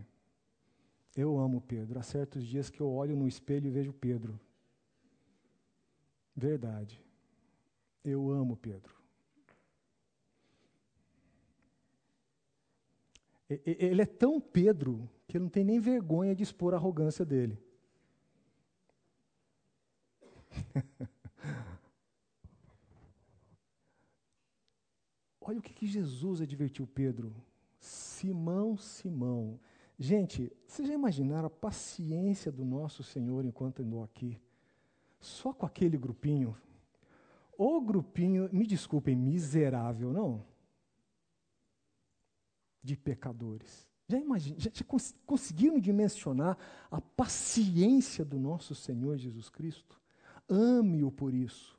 [1.16, 1.98] Eu amo Pedro.
[1.98, 4.38] Há certos dias que eu olho no espelho e vejo Pedro.
[6.37, 7.02] Verdade.
[8.04, 8.99] Eu amo Pedro.
[13.64, 17.58] Ele é tão Pedro que ele não tem nem vergonha de expor a arrogância dele.
[25.40, 27.34] Olha o que, que Jesus advertiu Pedro.
[27.80, 29.58] Simão, Simão.
[29.98, 34.40] Gente, vocês já imaginaram a paciência do nosso Senhor enquanto andou aqui?
[35.18, 36.56] Só com aquele grupinho.
[37.58, 40.44] O grupinho, me desculpem, miserável, não?
[42.83, 43.89] De pecadores.
[44.09, 46.59] Já, imagine, já, já cons conseguiram dimensionar
[46.91, 50.01] a paciência do nosso Senhor Jesus Cristo?
[50.49, 51.78] Ame-o por isso.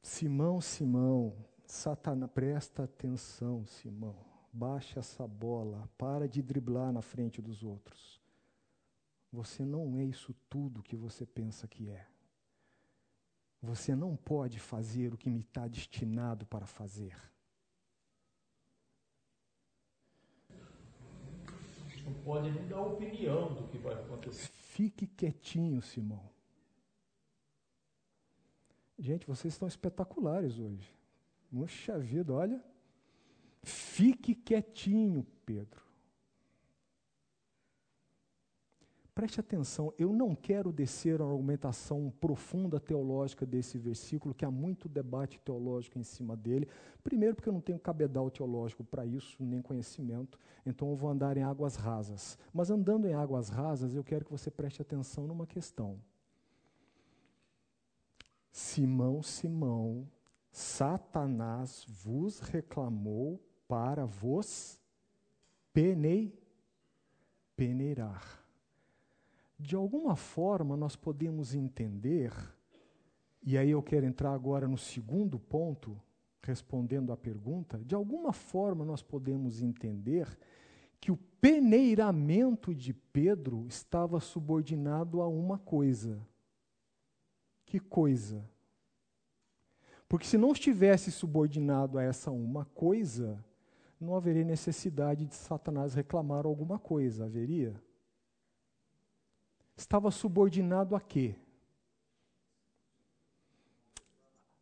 [0.00, 1.34] Simão, Simão,
[1.66, 4.16] Satanás, presta atenção, Simão.
[4.52, 8.20] Baixa essa bola, para de driblar na frente dos outros.
[9.30, 12.06] Você não é isso tudo que você pensa que é.
[13.62, 17.16] Você não pode fazer o que me está destinado para fazer.
[22.24, 24.50] Pode nem dar opinião do que vai acontecer.
[24.52, 26.30] Fique quietinho, Simão.
[28.98, 30.88] Gente, vocês estão espetaculares hoje.
[31.50, 32.62] Puxa vida, olha.
[33.62, 35.91] Fique quietinho, Pedro.
[39.14, 44.88] Preste atenção, eu não quero descer a argumentação profunda teológica desse versículo, que há muito
[44.88, 46.66] debate teológico em cima dele.
[47.04, 51.36] Primeiro, porque eu não tenho cabedal teológico para isso, nem conhecimento, então eu vou andar
[51.36, 52.38] em águas rasas.
[52.54, 56.00] Mas andando em águas rasas, eu quero que você preste atenção numa questão.
[58.50, 60.08] Simão, Simão,
[60.50, 63.38] Satanás vos reclamou
[63.68, 64.80] para vos
[65.72, 66.38] penei,
[67.54, 68.41] peneirar
[69.62, 72.32] de alguma forma nós podemos entender,
[73.40, 75.96] e aí eu quero entrar agora no segundo ponto,
[76.42, 80.26] respondendo à pergunta, de alguma forma nós podemos entender
[81.00, 86.20] que o peneiramento de Pedro estava subordinado a uma coisa.
[87.64, 88.44] Que coisa?
[90.08, 93.42] Porque se não estivesse subordinado a essa uma coisa,
[94.00, 97.80] não haveria necessidade de Satanás reclamar alguma coisa, haveria?
[99.76, 101.36] Estava subordinado a quê?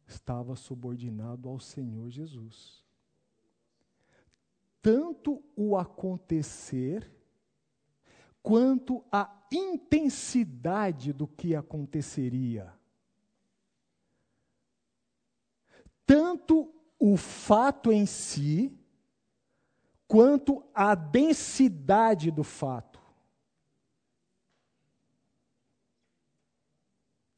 [0.06, 2.84] Estava subordinado ao Senhor Jesus.
[4.82, 7.10] Tanto o acontecer,
[8.42, 12.72] quanto a intensidade do que aconteceria.
[16.06, 18.76] Tanto o fato em si,
[20.08, 22.89] quanto a densidade do fato.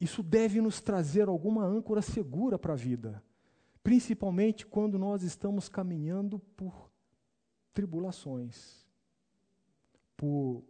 [0.03, 3.23] Isso deve nos trazer alguma âncora segura para a vida,
[3.81, 6.91] principalmente quando nós estamos caminhando por
[7.73, 8.85] tribulações,
[10.17, 10.61] por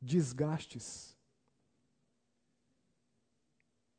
[0.00, 1.14] desgastes.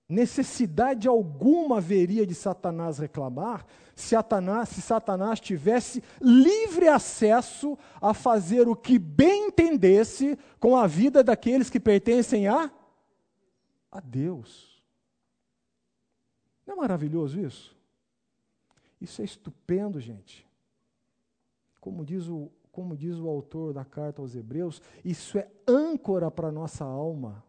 [0.10, 8.68] Necessidade alguma haveria de Satanás reclamar se Satanás, se Satanás tivesse livre acesso a fazer
[8.68, 12.72] o que bem entendesse com a vida daqueles que pertencem a,
[13.92, 14.69] a Deus.
[16.70, 17.76] Não é maravilhoso isso?
[19.02, 20.48] Isso é estupendo, gente.
[21.82, 26.50] Como diz o, como diz o autor da carta aos Hebreus, isso é âncora para
[26.50, 27.44] a nossa alma.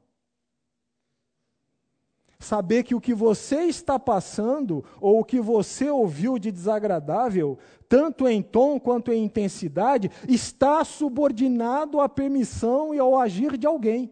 [2.38, 7.58] Saber que o que você está passando, ou o que você ouviu de desagradável,
[7.90, 14.10] tanto em tom quanto em intensidade, está subordinado à permissão e ao agir de alguém.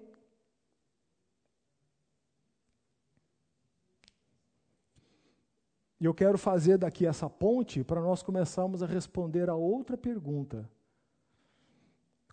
[6.00, 10.68] E eu quero fazer daqui essa ponte para nós começarmos a responder a outra pergunta.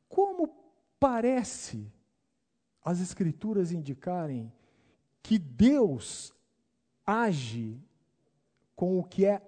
[0.07, 0.49] Como
[0.99, 1.91] parece
[2.83, 4.51] as Escrituras indicarem
[5.23, 6.31] que Deus
[7.05, 7.81] age
[8.75, 9.41] com o que é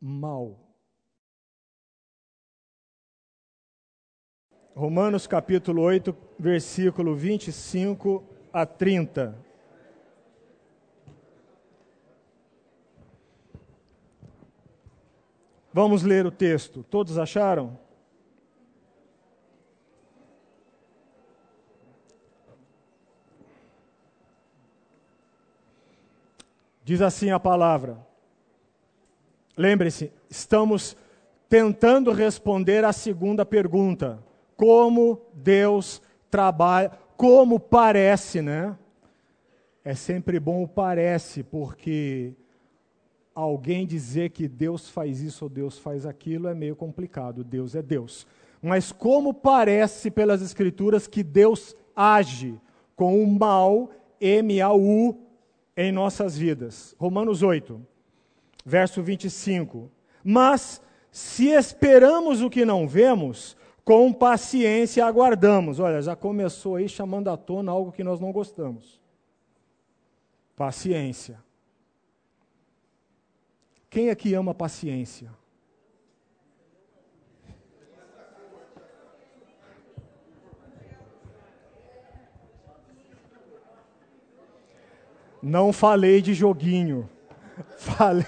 [0.00, 0.58] mal?
[4.74, 9.49] Romanos capítulo 8, versículo 25 a 30.
[15.72, 16.82] Vamos ler o texto.
[16.82, 17.78] Todos acharam?
[26.82, 27.96] Diz assim a palavra.
[29.56, 30.96] Lembre-se, estamos
[31.48, 34.18] tentando responder a segunda pergunta:
[34.56, 38.76] como Deus trabalha, como parece, né?
[39.84, 42.34] É sempre bom o parece, porque
[43.34, 47.44] alguém dizer que Deus faz isso ou Deus faz aquilo é meio complicado.
[47.44, 48.26] Deus é Deus.
[48.62, 52.60] Mas como parece pelas Escrituras que Deus age
[52.94, 55.16] com o mal, M-A-U,
[55.76, 56.94] em nossas vidas?
[56.98, 57.80] Romanos 8,
[58.64, 59.90] verso 25.
[60.22, 65.80] Mas se esperamos o que não vemos, com paciência aguardamos.
[65.80, 69.00] Olha, já começou aí chamando à tona algo que nós não gostamos.
[70.54, 71.42] Paciência.
[73.90, 75.28] Quem aqui ama paciência?
[85.42, 87.10] Não falei de joguinho.
[87.76, 88.24] Falei,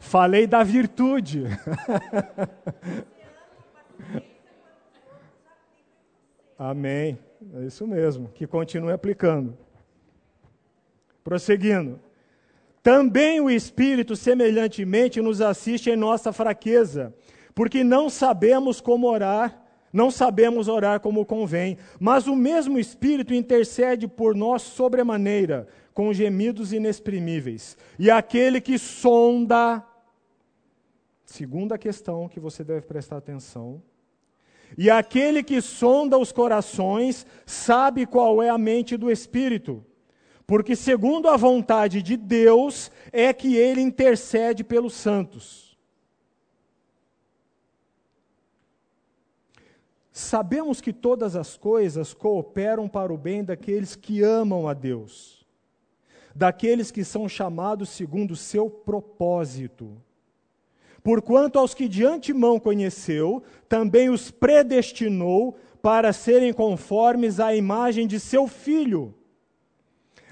[0.00, 1.44] falei da virtude.
[6.58, 7.16] Amém.
[7.54, 8.28] É isso mesmo.
[8.30, 9.56] Que continue aplicando.
[11.28, 12.00] Prosseguindo.
[12.82, 17.14] Também o Espírito, semelhantemente, nos assiste em nossa fraqueza,
[17.54, 19.62] porque não sabemos como orar,
[19.92, 26.72] não sabemos orar como convém, mas o mesmo Espírito intercede por nós sobremaneira, com gemidos
[26.72, 27.76] inexprimíveis.
[27.98, 29.84] E aquele que sonda,
[31.26, 33.82] segunda questão que você deve prestar atenção,
[34.78, 39.84] E aquele que sonda os corações sabe qual é a mente do Espírito,
[40.48, 45.78] porque segundo a vontade de Deus é que ele intercede pelos santos.
[50.10, 55.46] Sabemos que todas as coisas cooperam para o bem daqueles que amam a Deus,
[56.34, 60.00] daqueles que são chamados segundo o seu propósito.
[61.02, 68.18] Porquanto aos que de antemão conheceu, também os predestinou para serem conformes à imagem de
[68.18, 69.14] seu filho,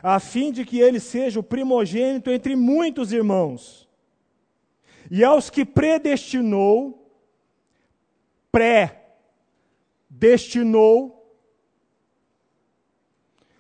[0.09, 3.89] a fim de que ele seja o primogênito entre muitos irmãos.
[5.11, 7.11] E aos que predestinou,
[8.53, 11.29] pré-destinou,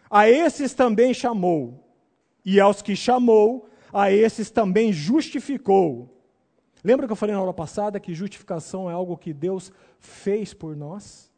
[0.08, 1.84] a esses também chamou,
[2.44, 6.16] e aos que chamou, a esses também justificou.
[6.84, 10.76] Lembra que eu falei na aula passada que justificação é algo que Deus fez por
[10.76, 11.28] nós?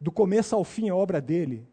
[0.00, 1.69] Do começo ao fim é obra dele.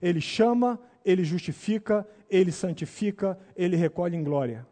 [0.00, 4.66] Ele chama, ele justifica, ele santifica, ele recolhe em glória.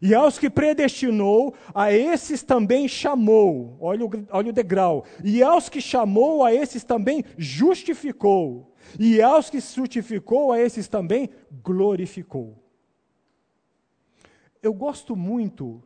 [0.00, 3.76] E aos que predestinou, a esses também chamou.
[3.80, 5.04] Olha o, olha o degrau.
[5.24, 8.74] E aos que chamou, a esses também justificou.
[8.98, 11.30] E aos que justificou, a esses também
[11.62, 12.62] glorificou.
[14.62, 15.82] Eu gosto muito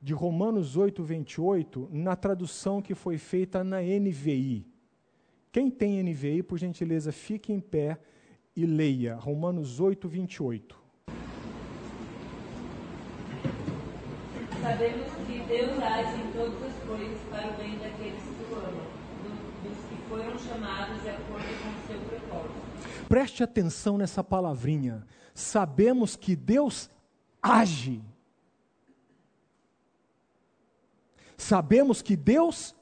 [0.00, 4.66] de Romanos 8, 28, na tradução que foi feita na NVI.
[5.52, 7.98] Quem tem NVI, por gentileza, fique em pé
[8.54, 10.78] e leia Romanos 8, 28.
[14.62, 18.86] Sabemos que Deus age em todas as coisas para o bem daqueles que o amam,
[19.64, 23.08] dos que foram chamados de acordo com o seu propósito.
[23.08, 25.04] Preste atenção nessa palavrinha.
[25.34, 26.90] Sabemos que Deus
[27.42, 28.02] age
[31.40, 32.76] sabemos que Deus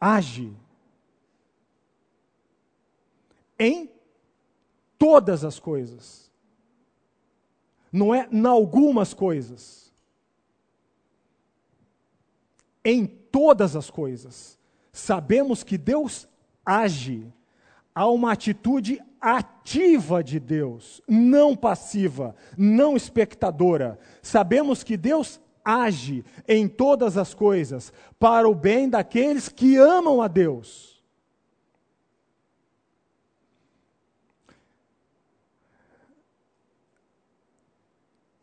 [0.00, 0.56] age
[3.62, 3.88] em
[4.98, 6.28] todas as coisas.
[7.92, 9.92] Não é em algumas coisas.
[12.84, 14.58] Em todas as coisas.
[14.92, 16.26] Sabemos que Deus
[16.66, 17.32] age.
[17.94, 23.96] Há uma atitude ativa de Deus, não passiva, não espectadora.
[24.20, 30.26] Sabemos que Deus age em todas as coisas para o bem daqueles que amam a
[30.26, 30.91] Deus.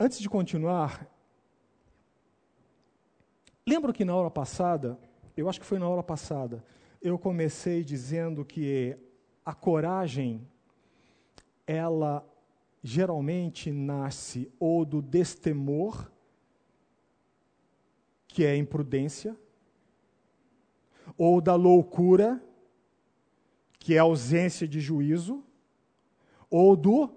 [0.02, 1.06] Antes de continuar,
[3.68, 4.98] lembro que na aula passada,
[5.36, 6.64] eu acho que foi na aula passada,
[7.02, 8.98] eu comecei dizendo que
[9.46, 10.48] a coragem,
[11.68, 12.26] ela
[12.82, 16.10] geralmente nasce ou do destemor,
[18.26, 19.38] que é imprudência,
[21.18, 22.42] ou da loucura,
[23.78, 25.44] que é ausência de juízo,
[26.50, 27.14] ou do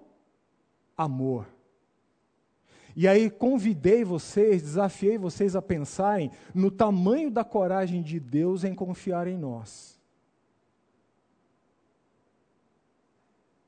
[0.97, 1.52] amor.
[2.95, 8.75] E aí convidei vocês, desafiei vocês a pensarem no tamanho da coragem de Deus em
[8.75, 9.99] confiar em nós.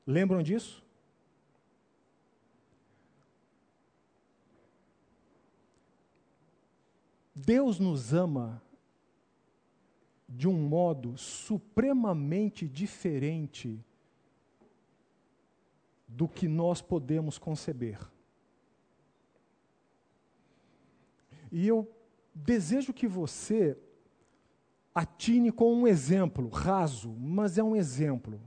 [0.06, 0.84] Lembram disso?
[7.34, 8.62] Deus nos ama
[10.28, 13.84] de um modo supremamente diferente
[16.06, 17.98] do que nós podemos conceber.
[21.50, 21.90] E eu
[22.34, 23.76] desejo que você
[24.94, 28.40] atine com um exemplo raso, mas é um exemplo.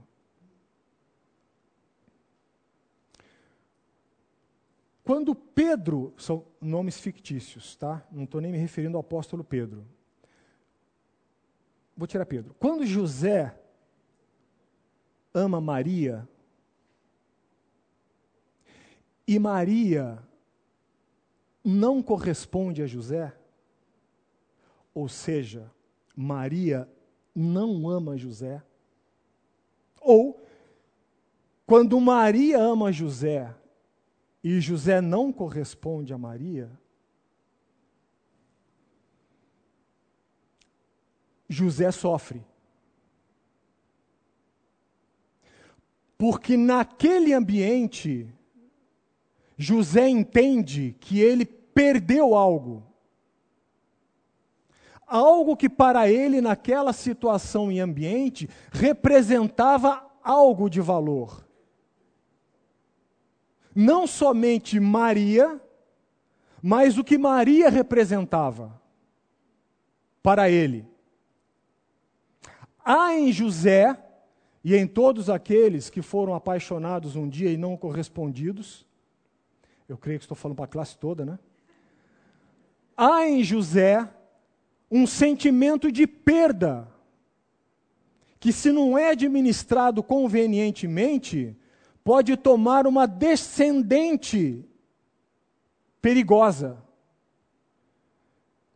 [5.04, 8.06] Quando Pedro, são nomes fictícios, tá?
[8.12, 9.86] Não estou nem me referindo ao apóstolo Pedro.
[11.96, 12.54] Vou tirar Pedro.
[12.58, 13.58] Quando José
[15.34, 16.28] ama Maria,
[19.26, 20.18] e Maria
[21.64, 23.34] não corresponde a José,
[24.94, 25.70] ou seja,
[26.16, 26.88] Maria
[27.34, 28.62] não ama José,
[30.00, 30.44] ou
[31.66, 33.54] quando Maria ama José
[34.42, 36.70] e José não corresponde a Maria,
[41.48, 42.44] José sofre.
[46.16, 48.32] Porque naquele ambiente,
[49.62, 52.82] José entende que ele perdeu algo.
[55.06, 61.44] Algo que para ele, naquela situação e ambiente, representava algo de valor
[63.74, 65.60] não somente Maria,
[66.62, 68.78] mas o que Maria representava.
[70.22, 70.86] para ele.
[72.84, 73.98] Há em José
[74.62, 78.86] e em todos aqueles que foram apaixonados um dia e não correspondidos,
[79.90, 81.36] eu creio que estou falando para a classe toda, né?
[82.96, 84.08] Há em José
[84.88, 86.86] um sentimento de perda,
[88.38, 91.56] que se não é administrado convenientemente,
[92.04, 94.64] pode tomar uma descendente
[96.00, 96.80] perigosa.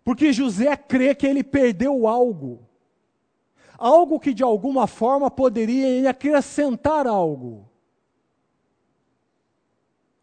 [0.02, 2.68] Porque José crê que ele perdeu algo.
[3.78, 7.70] Algo que de alguma forma poderia acrescentar algo.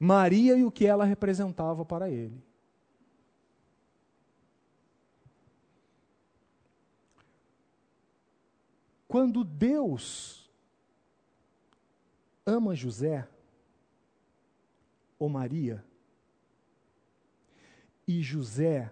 [0.04, 2.44] Maria e o que ela representava para ele.
[9.08, 10.50] Quando Deus
[12.44, 13.30] ama José
[15.20, 15.86] ou Maria,
[18.08, 18.92] e José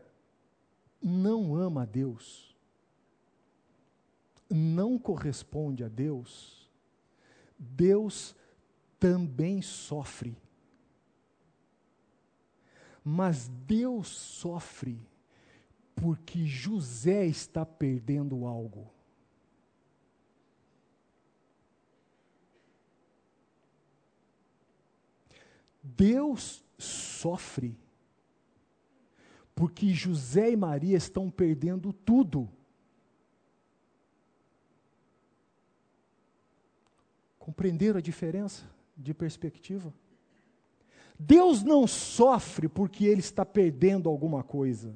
[1.01, 2.55] não ama Deus,
[4.47, 6.70] não corresponde a Deus,
[7.57, 8.36] Deus
[8.99, 10.38] também sofre.
[13.03, 14.99] Mas Deus sofre
[15.95, 18.89] porque José está perdendo algo.
[25.81, 27.77] Deus sofre
[29.59, 32.49] porque José e Maria estão perdendo tudo.
[37.37, 38.63] Compreenderam a diferença
[38.95, 39.93] de perspectiva?
[41.20, 44.95] Deus não sofre porque ele está perdendo alguma coisa.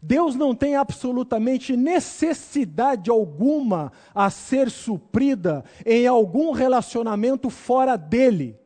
[0.00, 8.58] Deus não tem absolutamente necessidade alguma a ser suprida em algum relacionamento fora dele.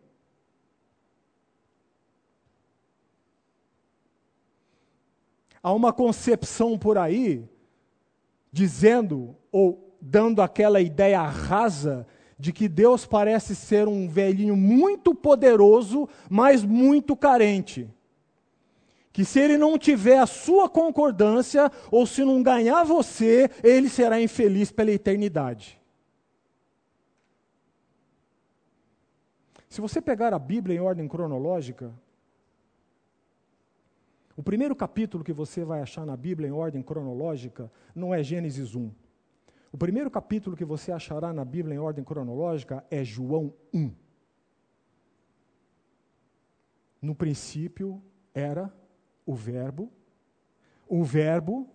[5.63, 7.49] Há uma concepção por aí
[8.53, 12.07] dizendo ou dando aquela ideia rasa
[12.41, 17.87] de que Deus parece ser um velhinho muito poderoso, mas muito carente.
[19.13, 24.19] Que se ele não tiver a sua concordância, ou se não ganhar você, ele será
[24.23, 25.79] infeliz pela eternidade.
[29.69, 31.93] Se você pegar a Bíblia em ordem cronológica,
[34.35, 38.75] o primeiro capítulo que você vai achar na Bíblia em ordem cronológica não é Gênesis
[38.75, 38.91] 1.
[39.73, 43.93] O primeiro capítulo que você achará na Bíblia em ordem cronológica é João 1.
[47.01, 48.03] No princípio
[48.35, 48.73] era
[49.25, 49.91] o Verbo,
[50.89, 51.69] o Verbo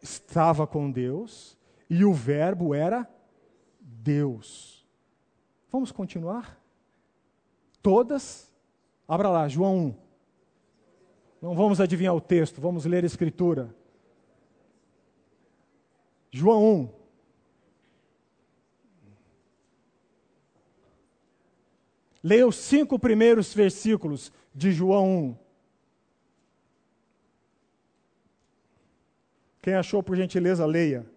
[0.00, 1.58] estava com Deus
[1.90, 3.08] e o Verbo era
[3.80, 4.86] Deus.
[5.70, 6.58] Vamos continuar?
[7.82, 8.50] Todas,
[9.06, 9.94] abra lá, João 1.
[11.42, 13.74] Não vamos adivinhar o texto, vamos ler a Escritura.
[16.36, 16.88] João 1.
[22.22, 25.38] Leia os cinco primeiros versículos de João 1.
[29.62, 31.10] Quem achou, por gentileza, leia.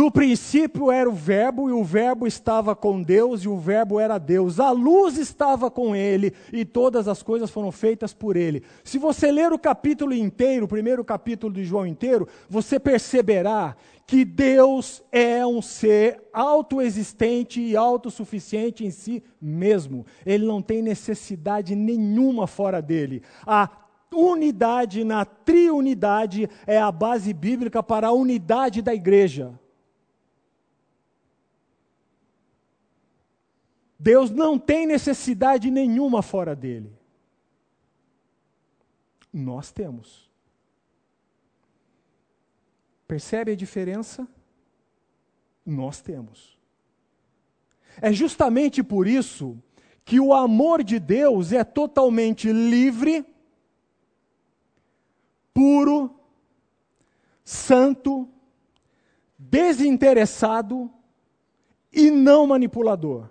[0.00, 4.16] No princípio era o Verbo, e o Verbo estava com Deus, e o Verbo era
[4.16, 4.58] Deus.
[4.58, 8.62] A luz estava com ele, e todas as coisas foram feitas por ele.
[8.82, 13.76] Se você ler o capítulo inteiro, o primeiro capítulo de João inteiro, você perceberá
[14.06, 20.06] que Deus é um ser autoexistente e autossuficiente em si mesmo.
[20.24, 23.22] Ele não tem necessidade nenhuma fora dele.
[23.46, 23.68] A
[24.10, 29.59] unidade na triunidade é a base bíblica para a unidade da igreja.
[34.02, 36.90] Deus não tem necessidade nenhuma fora dele.
[39.30, 40.30] Nós temos.
[43.06, 44.26] Percebe a diferença?
[45.66, 46.58] Nós temos.
[48.00, 49.62] É justamente por isso
[50.02, 53.22] que o amor de Deus é totalmente livre,
[55.52, 56.18] puro,
[57.44, 58.26] santo,
[59.38, 60.90] desinteressado
[61.92, 63.28] e não manipulador.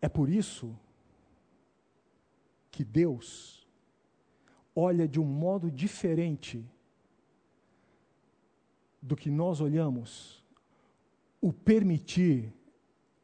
[0.00, 0.78] É por isso
[2.70, 3.66] que Deus
[4.74, 6.64] olha de um modo diferente
[9.02, 10.44] do que nós olhamos
[11.40, 12.52] o permitir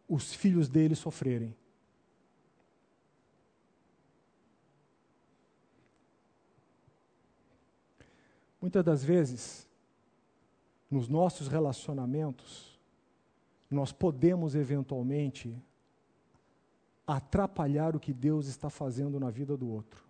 [0.08, 1.56] os filhos dele sofrerem.
[8.60, 9.68] Muitas das vezes,
[10.90, 12.80] nos nossos relacionamentos,
[13.70, 15.54] nós podemos eventualmente
[17.06, 20.04] atrapalhar o que Deus está fazendo na vida do outro.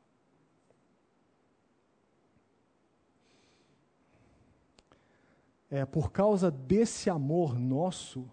[5.70, 8.30] É por causa desse amor nosso,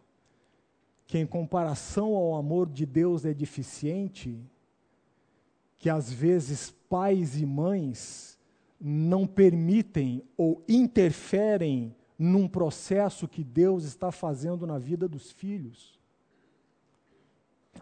[1.08, 4.40] que em comparação ao amor de Deus é deficiente,
[5.78, 8.40] que às vezes pais e mães
[8.80, 16.00] não permitem ou interferem num processo que Deus está fazendo na vida dos filhos,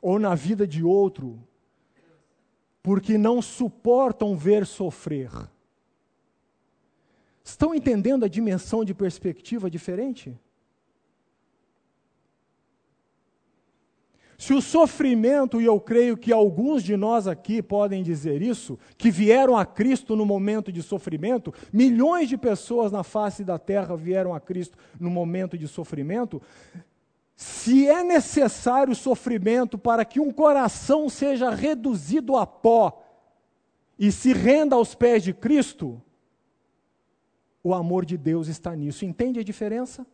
[0.01, 1.39] ou na vida de outro,
[2.81, 5.31] porque não suportam ver sofrer.
[7.43, 10.37] Estão entendendo a dimensão de perspectiva diferente?
[14.39, 19.11] Se o sofrimento, e eu creio que alguns de nós aqui podem dizer isso, que
[19.11, 24.33] vieram a Cristo no momento de sofrimento, milhões de pessoas na face da terra vieram
[24.33, 26.41] a Cristo no momento de sofrimento.
[27.39, 33.01] Se é necessário sofrimento para que um coração seja reduzido a pó
[33.97, 36.01] e se renda aos pés de Cristo,
[37.63, 39.05] o amor de Deus está nisso.
[39.05, 40.05] Entende a diferença?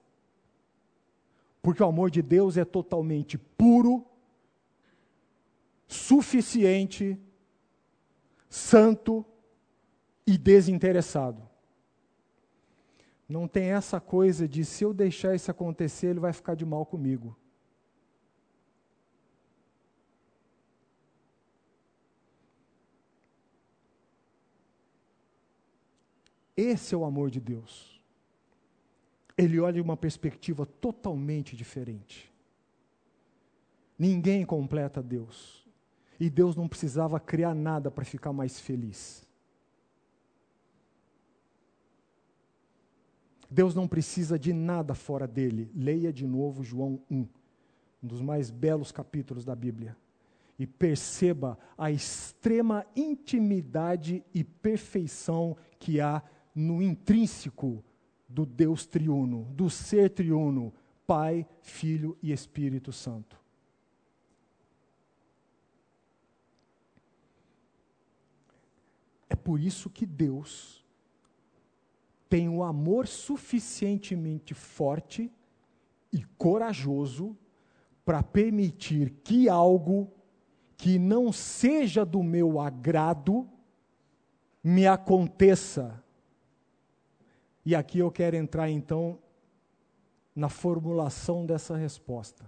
[1.63, 4.05] Porque o amor de Deus é totalmente puro,
[5.88, 7.19] suficiente,
[8.47, 9.26] santo
[10.28, 11.41] e desinteressado.
[13.28, 16.86] Não tem essa coisa de se eu deixar isso acontecer, ele vai ficar de mal
[16.86, 17.36] comigo.
[26.55, 27.99] Esse é o amor de Deus.
[29.38, 32.32] Ele olha de uma perspectiva totalmente diferente.
[33.99, 35.65] Ninguém completa Deus.
[36.17, 39.24] E Deus não precisava criar nada para ficar mais feliz.
[43.50, 45.70] Deus não precisa de nada fora dele.
[45.76, 47.28] Leia de novo João 1, um
[48.02, 49.96] dos mais belos capítulos da Bíblia.
[50.58, 56.24] E perceba a extrema intimidade e perfeição que há
[56.54, 57.84] no intrínseco
[58.28, 60.74] do Deus triuno, do ser triuno,
[61.06, 63.38] Pai, Filho e Espírito Santo.
[69.30, 70.84] É por isso que Deus
[72.36, 75.31] tem um amor suficientemente forte
[76.11, 77.33] e corajoso
[78.03, 80.11] para permitir que algo
[80.75, 83.47] que não seja do meu agrado
[84.61, 86.03] me aconteça
[87.65, 89.17] e aqui eu quero entrar então
[90.36, 92.45] na formulação dessa resposta.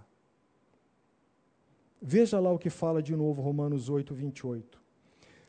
[1.98, 4.78] Veja lá o que fala de novo Romanos 8, 28.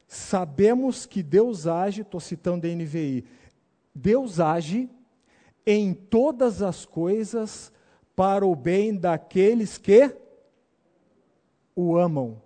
[0.07, 3.25] Sabemos que Deus age, estou citando a NVI,
[3.93, 4.89] Deus age
[5.65, 7.71] em todas as coisas
[8.15, 10.15] para o bem daqueles que
[11.75, 12.41] o amam.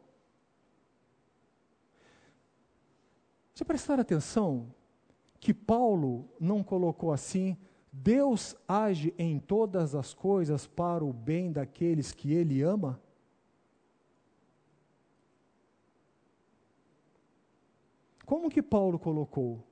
[3.53, 4.73] Você prestar atenção
[5.39, 7.57] que Paulo não colocou assim:
[7.91, 12.99] Deus age em todas as coisas para o bem daqueles que ele ama?
[18.25, 19.63] Como que Paulo colocou?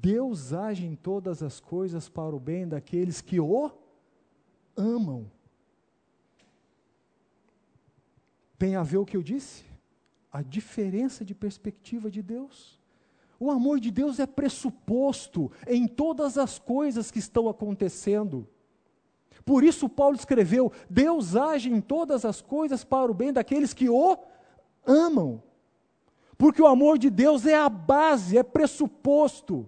[0.00, 3.70] Deus age em todas as coisas para o bem daqueles que o
[4.76, 5.30] amam.
[8.58, 9.64] Tem a ver o que eu disse?
[10.30, 12.78] A diferença de perspectiva de Deus.
[13.40, 18.46] O amor de Deus é pressuposto em todas as coisas que estão acontecendo.
[19.46, 23.88] Por isso, Paulo escreveu: Deus age em todas as coisas para o bem daqueles que
[23.88, 24.18] o
[24.86, 25.42] amam.
[26.36, 29.66] Porque o amor de Deus é a base, é pressuposto,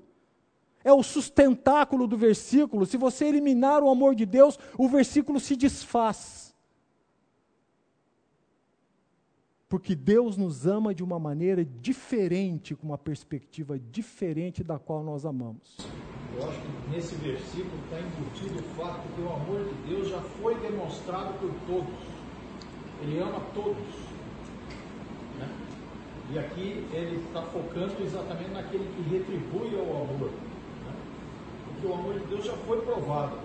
[0.88, 2.86] é o sustentáculo do versículo.
[2.86, 6.54] Se você eliminar o amor de Deus, o versículo se desfaz.
[9.68, 15.26] Porque Deus nos ama de uma maneira diferente, com uma perspectiva diferente da qual nós
[15.26, 15.76] amamos.
[16.34, 20.08] Eu acho que nesse versículo está embutido o fato de que o amor de Deus
[20.08, 22.00] já foi demonstrado por todos.
[23.02, 23.94] Ele ama todos.
[25.38, 25.48] Né?
[26.32, 30.30] E aqui ele está focando exatamente naquele que retribui ao amor.
[31.80, 33.38] Porque o amor de Deus já foi provado.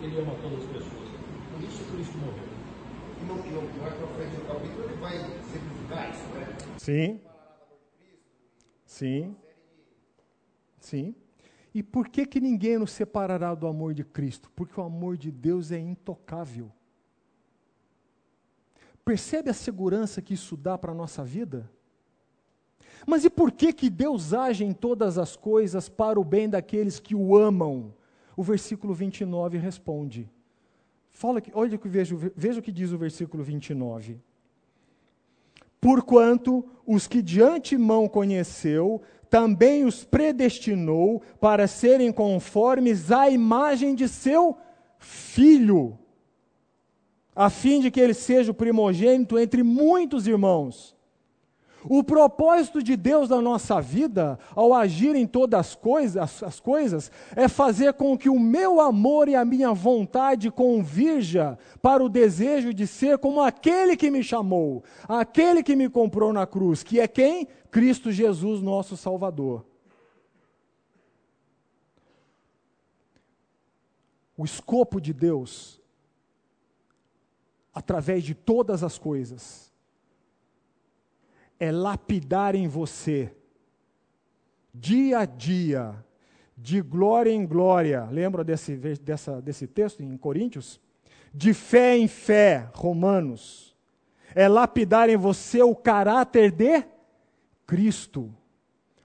[0.00, 1.10] Ele ama todas as pessoas.
[1.52, 2.54] Por isso Cristo morreu
[3.20, 6.56] e não, não, mais para frente no capítulo ele vai simplificar isso, né?
[6.78, 7.20] Sim.
[8.84, 9.36] Sim.
[10.78, 11.14] Sim.
[11.74, 14.50] E por que, que ninguém nos separará do amor de Cristo?
[14.54, 16.70] Porque o amor de Deus é intocável.
[19.04, 21.68] Percebe a segurança que isso dá para a nossa vida?
[23.06, 26.98] Mas e por que, que Deus age em todas as coisas para o bem daqueles
[26.98, 27.92] que o amam?
[28.36, 30.30] O versículo 29 responde.
[31.12, 34.18] Fala que, olha que veja, veja o que diz o versículo 29.
[35.80, 44.08] Porquanto os que de antemão conheceu, também os predestinou para serem conformes à imagem de
[44.08, 44.56] seu
[44.98, 45.98] filho,
[47.36, 50.93] a fim de que ele seja o primogênito entre muitos irmãos.
[51.86, 57.10] O propósito de Deus na nossa vida, ao agir em todas as coisas, as coisas,
[57.36, 62.72] é fazer com que o meu amor e a minha vontade convirja para o desejo
[62.72, 67.06] de ser como aquele que me chamou, aquele que me comprou na cruz, que é
[67.06, 67.46] quem?
[67.70, 69.66] Cristo Jesus, nosso Salvador.
[74.36, 75.80] O escopo de Deus,
[77.74, 79.63] através de todas as coisas,
[81.58, 83.34] é lapidar em você,
[84.72, 85.94] dia a dia,
[86.56, 88.04] de glória em glória.
[88.10, 90.80] Lembra desse, dessa, desse texto em Coríntios?
[91.32, 93.74] De fé em fé, Romanos.
[94.34, 96.84] É lapidar em você o caráter de
[97.66, 98.34] Cristo.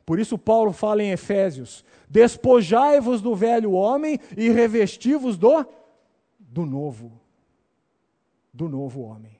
[0.06, 5.66] Por isso, Paulo fala em Efésios: despojai-vos do velho homem e revesti-vos do,
[6.40, 7.20] do novo.
[8.52, 9.40] Do novo homem.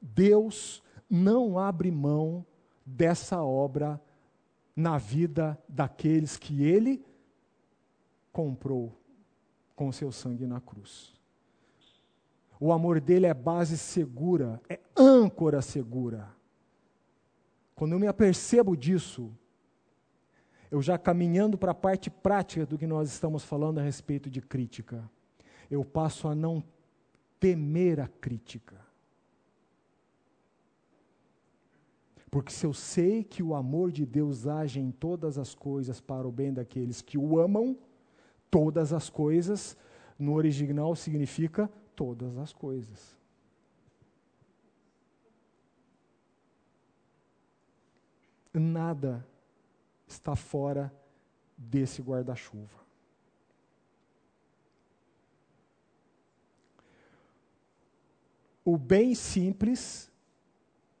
[0.00, 0.82] Deus
[1.12, 2.42] não abre mão
[2.86, 4.00] dessa obra
[4.74, 7.04] na vida daqueles que ele
[8.32, 8.98] comprou
[9.76, 11.12] com seu sangue na cruz.
[12.58, 16.34] O amor dele é base segura, é âncora segura.
[17.74, 19.30] Quando eu me apercebo disso,
[20.70, 24.40] eu já caminhando para a parte prática do que nós estamos falando a respeito de
[24.40, 25.10] crítica,
[25.70, 26.64] eu passo a não
[27.38, 28.91] temer a crítica.
[32.32, 36.26] Porque se eu sei que o amor de Deus age em todas as coisas para
[36.26, 37.76] o bem daqueles que o amam,
[38.50, 39.76] todas as coisas,
[40.18, 43.20] no original significa todas as coisas.
[48.54, 49.26] Nada
[50.08, 50.90] está fora
[51.54, 52.80] desse guarda-chuva.
[58.64, 60.10] O bem simples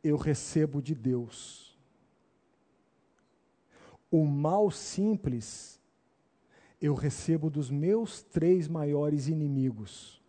[0.02, 1.78] eu recebo de Deus.
[4.10, 5.80] O mal simples
[6.80, 10.20] eu recebo dos meus três maiores inimigos,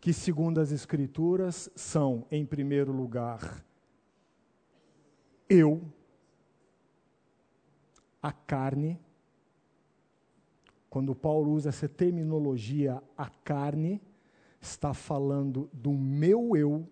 [0.00, 3.64] que, segundo as Escrituras, são, em primeiro lugar,
[5.48, 5.80] eu,
[8.20, 9.00] a carne.
[10.90, 14.02] Quando Paulo usa essa terminologia, a carne,
[14.60, 16.88] está falando do meu eu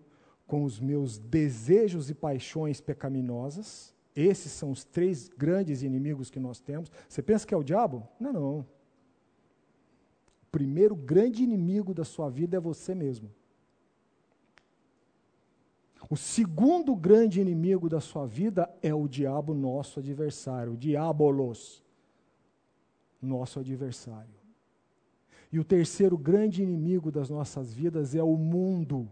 [0.47, 3.93] com os meus desejos e paixões pecaminosas.
[4.15, 6.89] Esses são os três grandes inimigos que nós temos.
[7.07, 8.07] Você pensa que é o diabo?
[8.19, 8.59] Não, não.
[8.59, 8.65] O
[10.49, 13.29] primeiro grande inimigo da sua vida é você mesmo.
[16.09, 21.83] O segundo grande inimigo da sua vida é o diabo, nosso adversário, o diabolos,
[23.21, 24.33] nosso adversário.
[25.51, 29.09] E o terceiro grande inimigo das nossas vidas é o mundo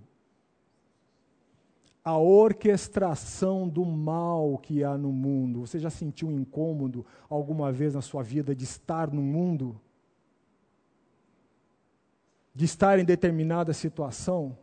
[2.06, 5.62] a orquestração do mal que há no mundo.
[5.62, 9.82] Você já sentiu incômodo alguma vez na sua vida de estar no mundo?
[12.54, 14.56] De estar em determinada situação?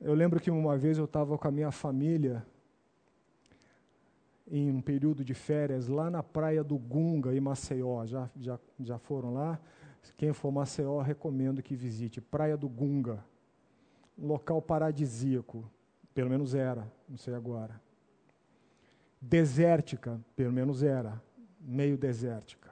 [0.00, 2.44] Eu lembro que uma vez eu estava com a minha família
[4.50, 8.04] em um período de férias lá na praia do Gunga, em Maceió.
[8.06, 9.60] Já, já, já foram lá?
[10.16, 12.20] Quem for Maceió, recomendo que visite.
[12.20, 13.24] Praia do Gunga.
[14.18, 15.70] Local paradisíaco.
[16.12, 17.80] Pelo menos era, não sei agora.
[19.20, 21.22] Desértica, pelo menos era.
[21.60, 22.70] Meio desértica.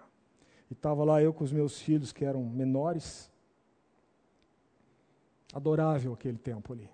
[0.71, 3.31] E estava lá eu com os meus filhos, que eram menores.
[5.53, 6.91] Adorável aquele tempo ali.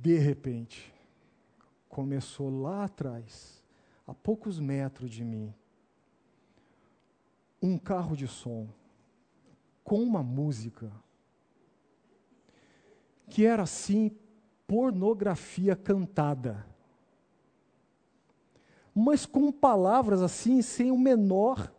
[0.00, 0.92] De repente,
[1.88, 3.62] começou lá atrás,
[4.06, 5.54] a poucos metros de mim,
[7.62, 8.68] um carro de som
[9.84, 10.92] com uma música
[13.30, 14.10] que era assim
[14.66, 16.66] pornografia cantada.
[18.94, 21.72] Mas com palavras assim sem o menor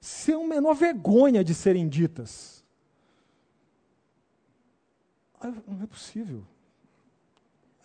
[0.00, 2.64] sem o menor vergonha de serem ditas.
[5.40, 6.44] Não é possível.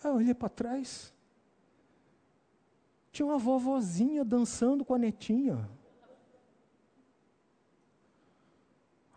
[0.03, 1.13] Aí eu olhei para trás.
[3.11, 5.69] Tinha uma vovozinha dançando com a netinha.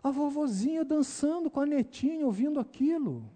[0.03, 3.31] A vovozinha dançando com a netinha, ouvindo aquilo.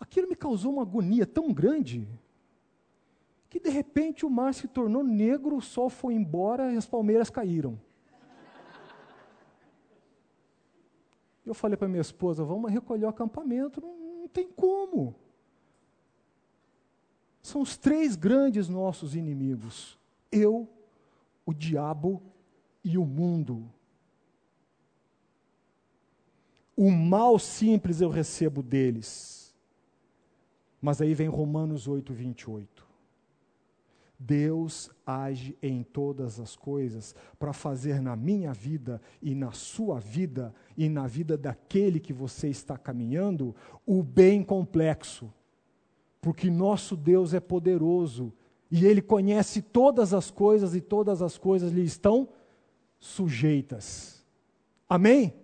[0.00, 2.08] Aquilo me causou uma agonia tão grande
[3.48, 7.30] que de repente o mar se tornou negro, o sol foi embora e as palmeiras
[7.30, 7.78] caíram.
[11.44, 13.80] Eu falei para minha esposa: vamos recolher o acampamento.
[13.80, 15.14] Não, não tem como.
[17.42, 19.98] São os três grandes nossos inimigos:
[20.30, 20.68] eu,
[21.44, 22.22] o diabo
[22.84, 23.68] e o mundo.
[26.76, 29.54] O mal simples eu recebo deles.
[30.80, 32.90] Mas aí vem Romanos 8, 28.
[34.22, 40.54] Deus age em todas as coisas para fazer na minha vida e na sua vida
[40.76, 43.56] e na vida daquele que você está caminhando
[43.86, 45.32] o bem complexo.
[46.20, 48.30] Porque nosso Deus é poderoso
[48.70, 52.28] e ele conhece todas as coisas e todas as coisas lhe estão
[53.00, 54.22] sujeitas.
[54.88, 55.34] Amém?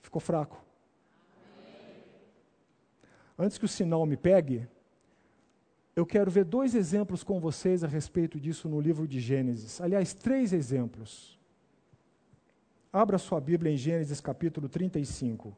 [0.00, 0.64] Ficou fraco?
[3.36, 4.68] Antes que o sinal me pegue,
[5.96, 9.80] eu quero ver dois exemplos com vocês a respeito disso no livro de Gênesis.
[9.80, 11.38] Aliás, três exemplos.
[12.92, 15.56] Abra sua Bíblia em Gênesis capítulo 35.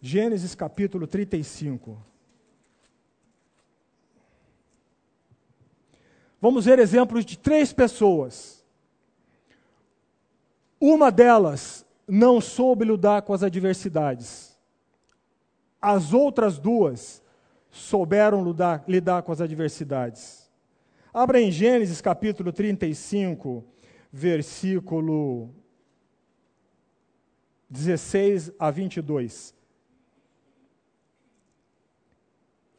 [0.00, 2.15] Gênesis capítulo 35.
[6.46, 8.64] Vamos ver exemplos de três pessoas.
[10.80, 14.56] Uma delas não soube lidar com as adversidades.
[15.82, 17.20] As outras duas
[17.68, 20.48] souberam lidar, lidar com as adversidades.
[21.12, 23.64] Abra em Gênesis capítulo 35,
[24.12, 25.52] versículo
[27.68, 29.52] 16 a 22.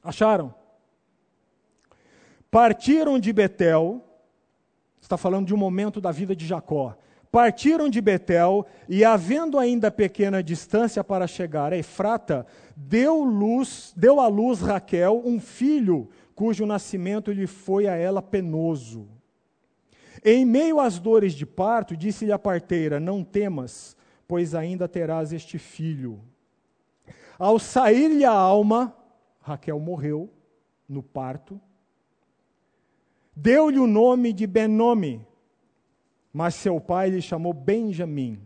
[0.01, 0.55] Acharam?
[2.58, 4.03] Partiram de Betel,
[4.99, 6.97] está falando de um momento da vida de Jacó
[7.32, 14.20] partiram de Betel e, havendo ainda pequena distância para chegar a Efrata, deu luz, deu
[14.20, 19.08] à luz Raquel um filho, cujo nascimento lhe foi a ela penoso.
[20.26, 23.95] Em meio às dores de parto, disse-lhe a parteira: Não temas,
[24.28, 26.20] pois ainda terás este filho.
[27.38, 28.97] Ao sair-lhe a alma,
[29.41, 30.28] Raquel morreu
[30.89, 31.62] no parto.
[33.40, 35.24] Deu-lhe o nome de Benome,
[36.34, 38.42] mas seu pai lhe chamou Benjamim.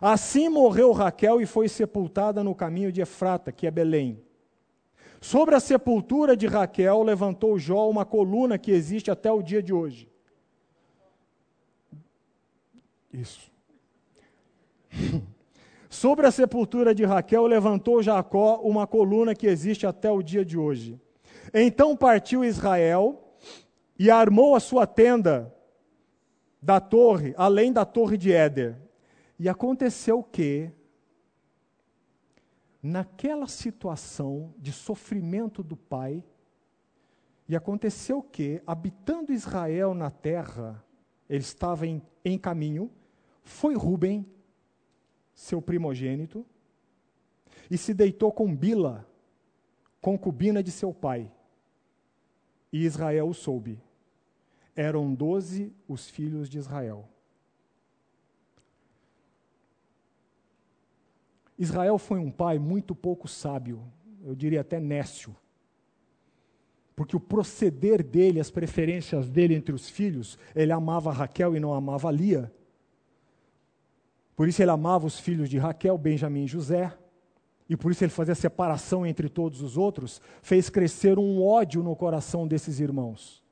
[0.00, 4.22] Assim morreu Raquel e foi sepultada no caminho de Efrata, que é Belém.
[5.20, 9.72] Sobre a sepultura de Raquel levantou Jó uma coluna que existe até o dia de
[9.72, 10.08] hoje.
[13.12, 13.50] Isso.
[15.90, 20.56] Sobre a sepultura de Raquel levantou Jacó uma coluna que existe até o dia de
[20.56, 21.00] hoje.
[21.52, 23.36] Então partiu Israel
[23.98, 25.54] e armou a sua tenda
[26.60, 28.76] da torre, além da torre de Éder.
[29.38, 30.70] E aconteceu que,
[32.82, 36.24] naquela situação de sofrimento do pai,
[37.48, 40.84] e aconteceu que, habitando Israel na terra,
[41.28, 42.90] ele estava em, em caminho,
[43.42, 44.26] foi Ruben,
[45.32, 46.44] seu primogênito,
[47.70, 49.06] e se deitou com Bila,
[50.00, 51.30] concubina de seu pai.
[52.76, 53.80] E Israel soube
[54.74, 57.08] eram doze os filhos de Israel.
[61.58, 63.82] Israel foi um pai muito pouco sábio,
[64.22, 65.34] eu diria até nécio.
[66.94, 71.72] Porque o proceder dele, as preferências dele entre os filhos, ele amava Raquel e não
[71.72, 72.52] amava Lia.
[74.36, 76.94] Por isso ele amava os filhos de Raquel, Benjamim e José.
[77.68, 81.96] E por isso ele fazia separação entre todos os outros, fez crescer um ódio no
[81.96, 83.42] coração desses irmãos.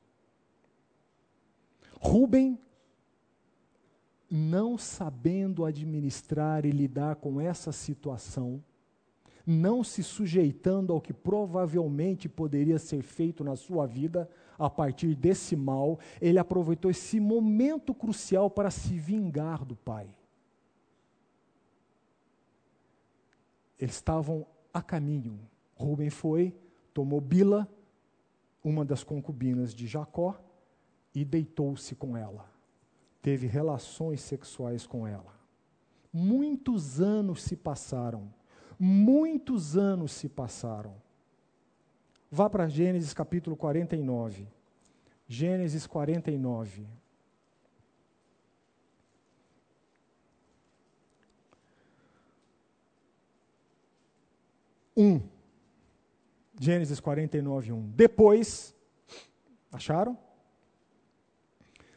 [2.01, 2.59] Rubem,
[4.31, 8.63] não sabendo administrar e lidar com essa situação,
[9.47, 15.57] não se sujeitando ao que provavelmente poderia ser feito na sua vida a partir desse
[15.57, 20.09] mal, ele aproveitou esse momento crucial para se vingar do pai.
[23.85, 25.39] Eles estavam a caminho.
[25.77, 26.57] Rubem foi,
[26.95, 27.69] tomou Bila,
[28.65, 30.43] uma das concubinas de Jacó,
[31.15, 32.51] e deitou-se com ela.
[33.21, 35.39] Teve relações sexuais com ela.
[36.11, 38.33] Muitos anos se passaram.
[38.81, 40.95] Muitos anos se passaram.
[42.31, 44.49] Vá para Gênesis capítulo 49.
[45.29, 46.87] Gênesis 49.
[54.97, 55.21] 1.
[56.61, 57.91] Gênesis 49, 1.
[57.91, 58.75] Depois,
[59.73, 60.17] acharam?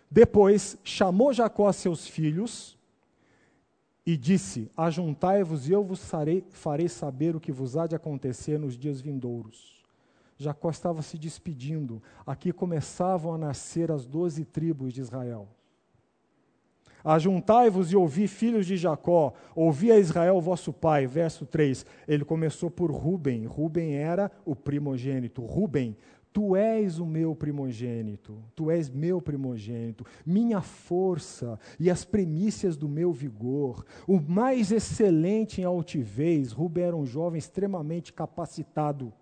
[0.10, 2.78] Depois chamou Jacó a seus filhos
[4.06, 8.58] e disse: Ajuntai-vos e eu vos farei, farei saber o que vos há de acontecer
[8.58, 9.84] nos dias vindouros.
[10.38, 12.02] Jacó estava se despedindo.
[12.26, 15.48] Aqui começavam a nascer as doze tribos de Israel.
[17.08, 21.08] Ajuntai-vos e ouvi, filhos de Jacó, ouvi a Israel, vosso pai.
[21.08, 21.86] Verso 3.
[22.06, 23.46] Ele começou por Ruben.
[23.46, 25.42] Ruben era o primogênito.
[25.42, 25.96] Ruben,
[26.34, 28.44] tu és o meu primogênito.
[28.54, 33.86] Tu és meu primogênito, minha força e as primícias do meu vigor.
[34.06, 36.52] O mais excelente em altivez.
[36.52, 39.14] Ruben era um jovem extremamente capacitado.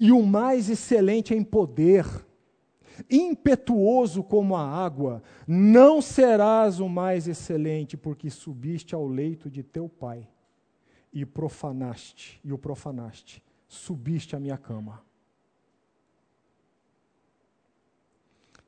[0.00, 2.25] E o mais excelente em poder
[3.10, 9.88] impetuoso como a água, não serás o mais excelente, porque subiste ao leito de teu
[9.88, 10.28] pai
[11.12, 15.04] e profanaste, e o profanaste, subiste à minha cama.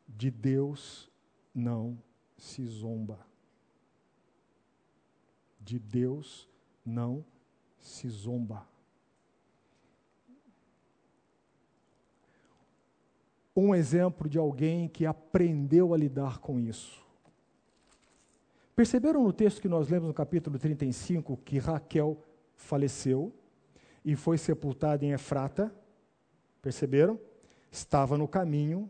[0.07, 1.11] De Deus
[1.55, 1.99] não
[2.37, 3.27] se zomba.
[5.61, 6.49] De Deus
[6.85, 7.25] não
[7.79, 8.67] se zomba.
[13.61, 17.05] Um exemplo de alguém que aprendeu a lidar com isso.
[18.77, 22.23] Perceberam no texto que nós lemos no capítulo 35 que Raquel
[22.55, 23.35] faleceu
[24.05, 25.75] e foi sepultada em Efrata?
[26.63, 27.19] Perceberam?
[27.71, 28.89] Estava no caminho.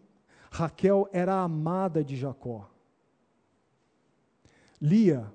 [0.51, 2.71] Raquel era amada de Jacó.
[4.81, 5.33] Lia,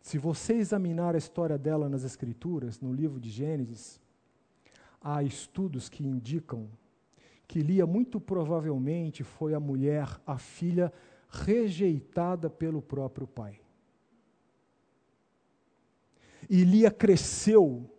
[0.00, 4.00] se você examinar a história dela nas Escrituras, no livro de Gênesis,
[5.00, 6.68] há estudos que indicam
[7.46, 10.92] que Lia muito provavelmente foi a mulher, a filha
[11.28, 13.60] rejeitada pelo próprio pai.
[16.48, 17.90] E Lia cresceu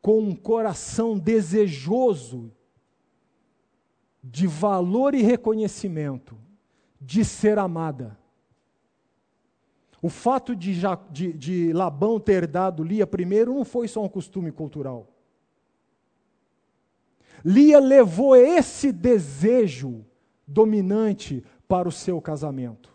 [0.00, 2.52] com um coração desejoso
[4.22, 6.36] de valor e reconhecimento,
[7.00, 8.18] de ser amada.
[10.00, 10.80] O fato de,
[11.10, 15.11] de, de Labão ter dado Lia primeiro não foi só um costume cultural.
[17.44, 20.04] Lia levou esse desejo
[20.46, 22.92] dominante para o seu casamento.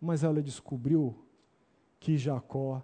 [0.00, 1.16] Mas ela descobriu
[1.98, 2.82] que Jacó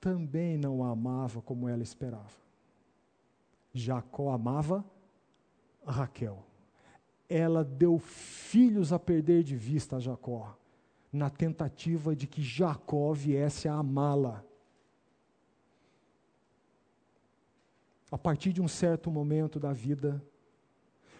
[0.00, 2.40] também não a amava como ela esperava.
[3.72, 4.84] Jacó amava
[5.86, 6.44] Raquel.
[7.28, 10.56] Ela deu filhos a perder de vista a Jacó,
[11.12, 14.44] na tentativa de que Jacó viesse a amá-la.
[18.10, 20.22] A partir de um certo momento da vida,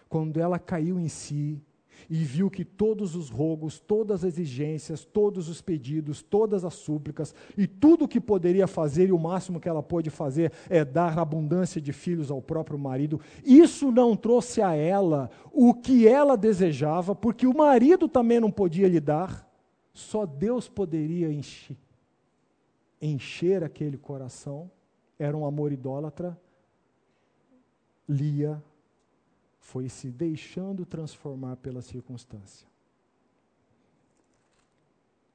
[0.09, 1.61] quando ela caiu em si
[2.09, 7.33] e viu que todos os rogos, todas as exigências, todos os pedidos, todas as súplicas
[7.57, 11.17] e tudo o que poderia fazer e o máximo que ela pôde fazer é dar
[11.17, 17.15] abundância de filhos ao próprio marido, isso não trouxe a ela o que ela desejava,
[17.15, 19.49] porque o marido também não podia lhe dar,
[19.93, 21.77] só Deus poderia encher,
[23.01, 24.69] encher aquele coração,
[25.19, 26.37] era um amor idólatra
[28.07, 28.61] Lia
[29.59, 32.67] foi se deixando transformar pela circunstância.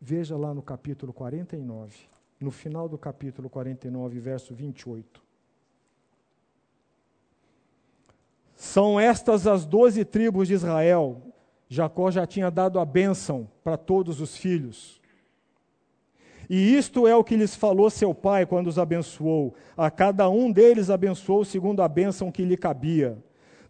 [0.01, 1.97] Veja lá no capítulo 49,
[2.39, 5.23] no final do capítulo 49, verso 28.
[8.55, 11.23] São estas as doze tribos de Israel.
[11.69, 14.95] Jacó já tinha dado a bênção para todos os filhos.
[16.48, 19.55] E isto é o que lhes falou seu pai quando os abençoou.
[19.77, 23.18] A cada um deles abençoou segundo a bênção que lhe cabia.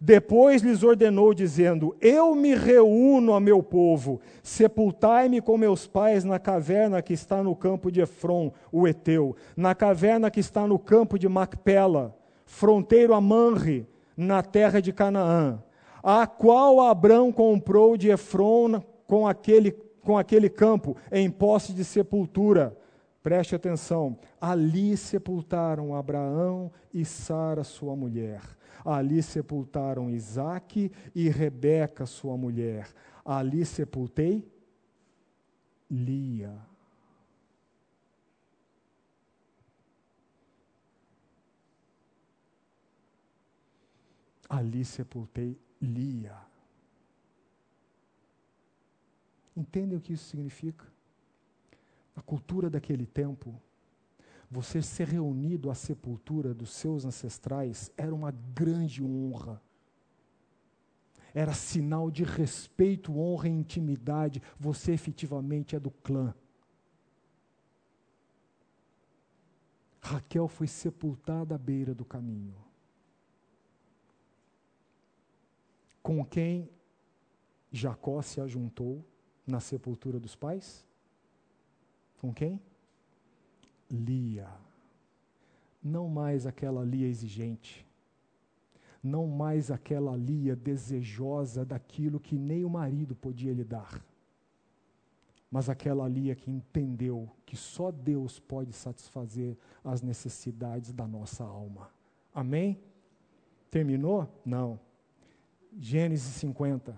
[0.00, 6.38] Depois lhes ordenou, dizendo: Eu me reúno a meu povo, sepultai-me com meus pais na
[6.38, 11.18] caverna que está no campo de Efron, o Eteu, na caverna que está no campo
[11.18, 13.86] de Macpela, fronteiro a Manre,
[14.16, 15.62] na terra de Canaã,
[16.02, 19.72] a qual Abrão comprou de Efron com aquele
[20.06, 22.78] com aquele campo em posse de sepultura.
[23.24, 24.16] Preste atenção.
[24.40, 28.40] Ali sepultaram Abraão e Sara, sua mulher.
[28.84, 32.86] Ali sepultaram Isaque e Rebeca, sua mulher.
[33.24, 34.48] Ali sepultei
[35.90, 36.56] Lia.
[44.48, 46.45] Ali sepultei Lia.
[49.56, 50.86] Entendem o que isso significa?
[52.14, 53.60] A cultura daquele tempo,
[54.50, 59.60] você ser reunido à sepultura dos seus ancestrais era uma grande honra.
[61.34, 64.42] Era sinal de respeito, honra e intimidade.
[64.58, 66.34] Você efetivamente é do clã.
[70.00, 72.54] Raquel foi sepultada à beira do caminho.
[76.02, 76.70] Com quem
[77.72, 79.04] Jacó se ajuntou
[79.46, 80.84] na sepultura dos pais?
[82.20, 82.60] Com quem?
[83.90, 84.48] Lia.
[85.82, 87.86] Não mais aquela Lia exigente.
[89.02, 94.02] Não mais aquela Lia desejosa daquilo que nem o marido podia lhe dar
[95.50, 101.44] mas aquela ali é que entendeu que só Deus pode satisfazer as necessidades da nossa
[101.44, 101.88] alma.
[102.34, 102.78] Amém?
[103.70, 104.28] Terminou?
[104.44, 104.78] Não.
[105.78, 106.94] Gênesis 50.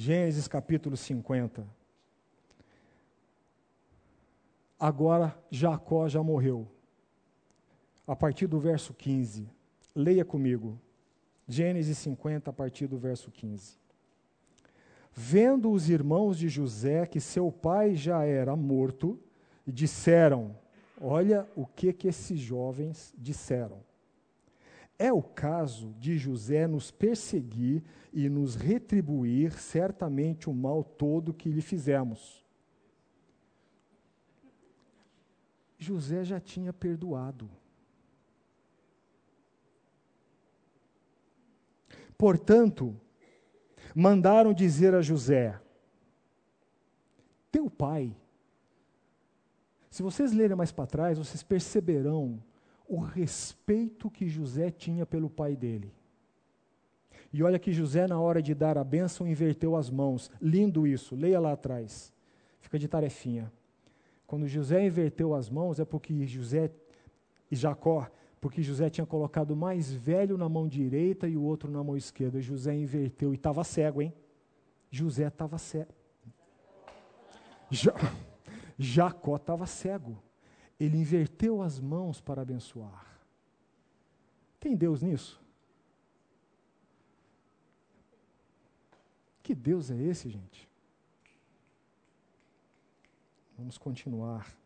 [0.00, 1.66] Gênesis capítulo 50.
[4.78, 6.68] Agora Jacó já morreu.
[8.06, 9.48] A partir do verso 15.
[9.96, 10.78] Leia comigo.
[11.48, 13.76] Gênesis 50, a partir do verso 15.
[15.12, 19.18] Vendo os irmãos de José que seu pai já era morto,
[19.66, 20.56] disseram:
[21.00, 23.80] Olha o que que esses jovens disseram.
[24.98, 31.48] É o caso de José nos perseguir e nos retribuir certamente o mal todo que
[31.48, 32.44] lhe fizemos.
[35.78, 37.48] José já tinha perdoado.
[42.16, 43.00] Portanto,
[43.94, 45.60] mandaram dizer a José:
[47.52, 48.16] Teu pai.
[49.88, 52.42] Se vocês lerem mais para trás, vocês perceberão
[52.88, 55.92] o respeito que José tinha pelo pai dele.
[57.32, 60.30] E olha que José, na hora de dar a bênção, inverteu as mãos.
[60.40, 62.12] Lindo isso, leia lá atrás.
[62.60, 63.52] Fica de tarefinha.
[64.26, 66.70] Quando José inverteu as mãos, é porque José
[67.50, 68.10] e Jacó
[68.40, 71.96] porque José tinha colocado o mais velho na mão direita e o outro na mão
[71.96, 72.40] esquerda.
[72.40, 74.12] José inverteu e estava cego, hein?
[74.90, 75.92] José estava cego.
[77.70, 77.92] Ja,
[78.78, 80.22] Jacó estava cego.
[80.78, 83.06] Ele inverteu as mãos para abençoar.
[84.60, 85.40] Tem Deus nisso?
[89.42, 90.68] Que Deus é esse, gente?
[93.56, 94.57] Vamos continuar.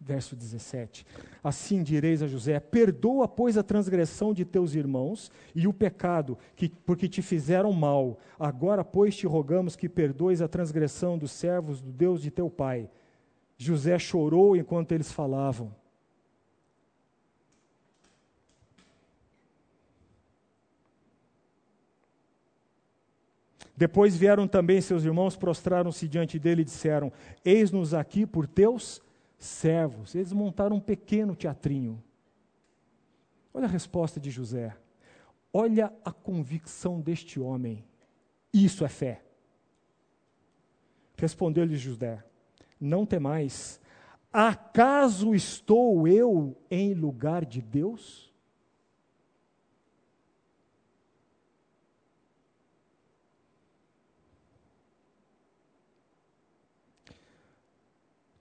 [0.00, 1.04] Verso 17.
[1.42, 6.68] Assim direis a José: Perdoa, pois, a transgressão de teus irmãos e o pecado, que,
[6.68, 8.18] porque te fizeram mal.
[8.38, 12.88] Agora, pois, te rogamos que perdoes a transgressão dos servos do Deus de teu pai.
[13.56, 15.74] José chorou enquanto eles falavam.
[23.76, 27.12] Depois vieram também seus irmãos, prostraram-se diante dele e disseram:
[27.44, 29.00] Eis-nos aqui por teus
[29.38, 30.14] servos.
[30.14, 32.02] Eles montaram um pequeno teatrinho.
[33.54, 34.76] Olha a resposta de José.
[35.52, 37.84] Olha a convicção deste homem.
[38.52, 39.22] Isso é fé.
[41.16, 42.22] Respondeu-lhe José:
[42.80, 43.80] Não temais.
[44.32, 48.27] Acaso estou eu em lugar de Deus?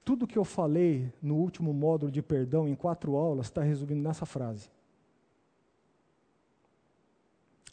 [0.07, 4.25] Tudo que eu falei no último módulo de perdão, em quatro aulas, está resumido nessa
[4.25, 4.69] frase.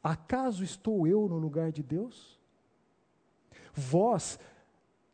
[0.02, 2.36] Acaso estou eu no lugar de Deus?
[3.73, 4.36] Vós,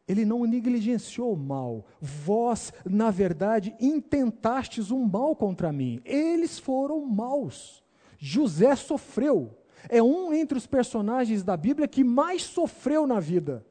[0.09, 1.85] ele não negligenciou o mal.
[2.01, 6.01] Vós, na verdade, intentastes um mal contra mim.
[6.07, 7.83] Eles foram maus.
[8.19, 9.59] José sofreu.
[9.91, 13.63] É um entre os personagens da Bíblia que mais sofreu na vida.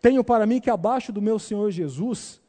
[0.00, 2.40] Tenho para mim que abaixo do meu Senhor Jesus,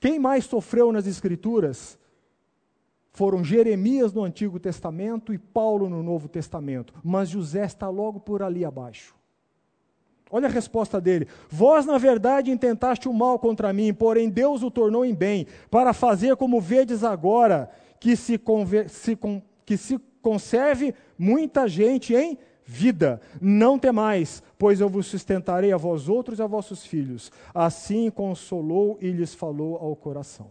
[0.00, 1.98] quem mais sofreu nas Escrituras
[3.12, 8.42] foram Jeremias no Antigo Testamento e Paulo no Novo Testamento, mas José está logo por
[8.42, 9.14] ali abaixo.
[10.30, 14.70] Olha a resposta dele: Vós, na verdade, intentaste o mal contra mim, porém Deus o
[14.70, 17.70] tornou em bem, para fazer como vedes agora,
[18.00, 18.40] que se,
[18.88, 19.18] se
[19.64, 23.20] que se conserve muita gente em vida.
[23.40, 27.30] Não temais, pois eu vos sustentarei a vós outros e a vossos filhos.
[27.54, 30.50] Assim consolou e lhes falou ao coração.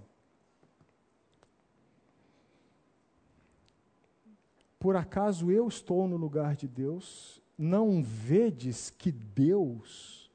[4.79, 7.41] Por acaso eu estou no lugar de Deus?
[7.57, 10.31] Não vedes que Deus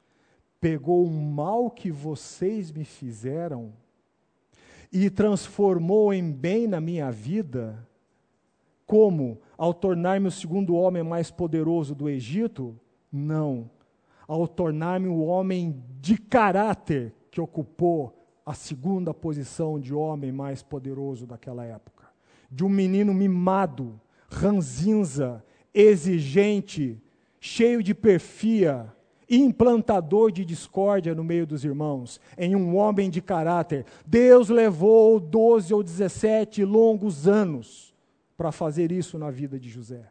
[0.61, 3.73] pegou o mal que vocês me fizeram
[4.93, 7.87] e transformou em bem na minha vida?
[8.87, 9.39] Como?
[9.61, 12.75] Ao tornar-me o segundo homem mais poderoso do Egito?
[13.13, 13.69] Não.
[14.27, 21.27] Ao tornar-me o homem de caráter que ocupou a segunda posição de homem mais poderoso
[21.27, 22.07] daquela época.
[22.51, 24.01] De um menino mimado,
[24.31, 26.99] ranzinza, exigente,
[27.39, 28.91] cheio de perfia,
[29.29, 33.85] implantador de discórdia no meio dos irmãos, em um homem de caráter.
[34.07, 37.90] Deus levou 12 ou 17 longos anos
[38.41, 40.11] para fazer isso na vida de José.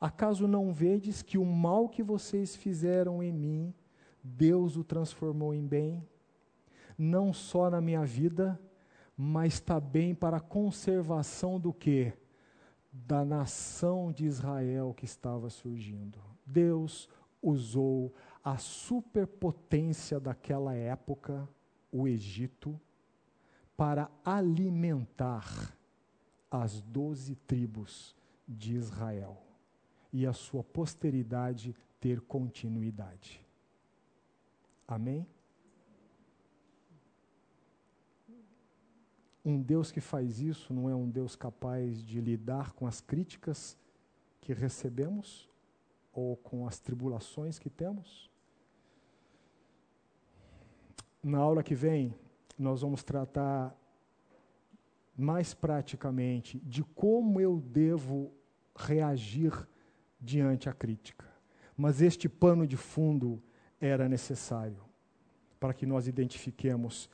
[0.00, 3.72] Acaso não vedes que o mal que vocês fizeram em mim,
[4.20, 6.04] Deus o transformou em bem?
[6.98, 8.60] Não só na minha vida,
[9.16, 12.12] mas também para a conservação do que?
[12.92, 16.18] Da nação de Israel que estava surgindo.
[16.44, 17.08] Deus
[17.40, 18.12] usou
[18.42, 21.48] a superpotência daquela época,
[21.92, 22.76] o Egito,
[23.76, 25.75] para alimentar
[26.62, 28.14] as doze tribos
[28.46, 29.42] de Israel
[30.12, 33.44] e a sua posteridade ter continuidade.
[34.86, 35.26] Amém?
[39.44, 43.78] Um Deus que faz isso não é um Deus capaz de lidar com as críticas
[44.40, 45.48] que recebemos
[46.12, 48.30] ou com as tribulações que temos?
[51.22, 52.14] Na aula que vem,
[52.58, 53.76] nós vamos tratar
[55.16, 58.32] mais praticamente de como eu devo
[58.76, 59.52] reagir
[60.20, 61.26] diante a crítica.
[61.76, 63.42] Mas este pano de fundo
[63.80, 64.84] era necessário
[65.58, 67.08] para que nós identifiquemos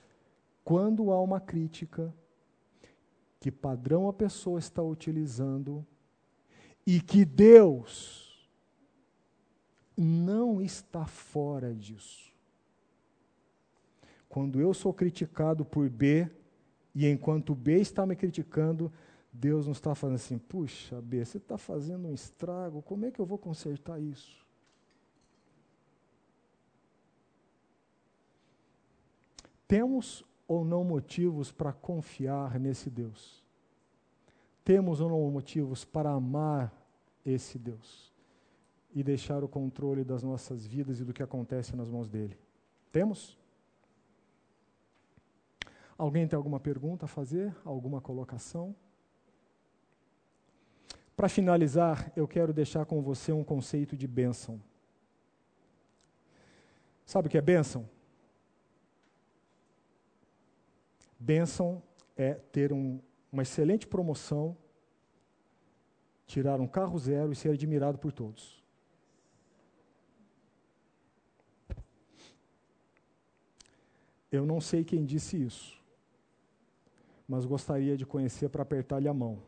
[0.64, 2.14] quando há uma crítica,
[3.40, 5.84] que padrão a pessoa está utilizando
[6.86, 8.48] e que Deus
[9.96, 12.32] não está fora disso.
[14.28, 16.30] Quando eu sou criticado por B,
[16.94, 18.92] e enquanto B está me criticando,
[19.32, 23.18] Deus não está falando assim, puxa, B, você está fazendo um estrago, como é que
[23.18, 24.44] eu vou consertar isso?
[29.66, 33.42] Temos ou não motivos para confiar nesse Deus?
[34.62, 36.70] Temos ou não motivos para amar
[37.24, 38.12] esse Deus?
[38.94, 42.36] E deixar o controle das nossas vidas e do que acontece nas mãos dele?
[42.92, 43.38] Temos?
[45.96, 47.54] Alguém tem alguma pergunta a fazer?
[47.64, 48.74] Alguma colocação?
[51.16, 54.60] Para finalizar, eu quero deixar com você um conceito de bênção.
[57.04, 57.88] Sabe o que é bênção?
[61.18, 61.82] Bênção
[62.16, 63.00] é ter um,
[63.30, 64.56] uma excelente promoção,
[66.26, 68.62] tirar um carro zero e ser admirado por todos.
[74.30, 75.81] Eu não sei quem disse isso,
[77.28, 79.42] mas gostaria de conhecer para apertar-lhe a mão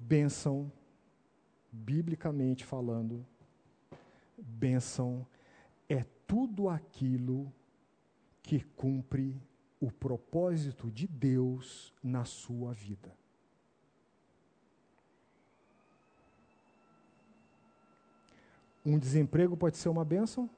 [0.00, 0.72] bênção,
[1.70, 3.24] biblicamente falando,
[4.38, 5.26] bênção
[5.88, 7.52] é tudo aquilo
[8.42, 9.40] que cumpre
[9.78, 13.14] o propósito de Deus na sua vida.
[18.84, 20.48] Um desemprego pode ser uma bênção?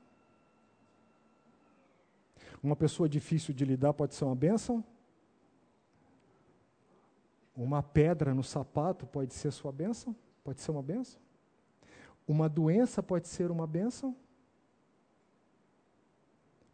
[2.63, 4.85] Uma pessoa difícil de lidar pode ser uma bênção?
[7.57, 10.17] Uma pedra no sapato pode ser sua bênção?
[10.43, 11.21] Pode ser uma bênção?
[12.27, 14.17] Uma doença pode ser uma bênção?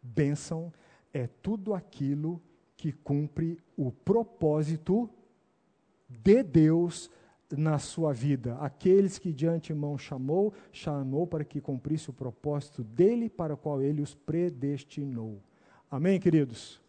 [0.01, 0.71] Bênção
[1.13, 2.41] é tudo aquilo
[2.77, 5.09] que cumpre o propósito
[6.07, 7.11] de Deus
[7.51, 8.55] na sua vida.
[8.57, 13.81] Aqueles que de antemão chamou, chamou para que cumprisse o propósito dele para o qual
[13.81, 15.41] ele os predestinou.
[15.91, 16.79] Amém, queridos?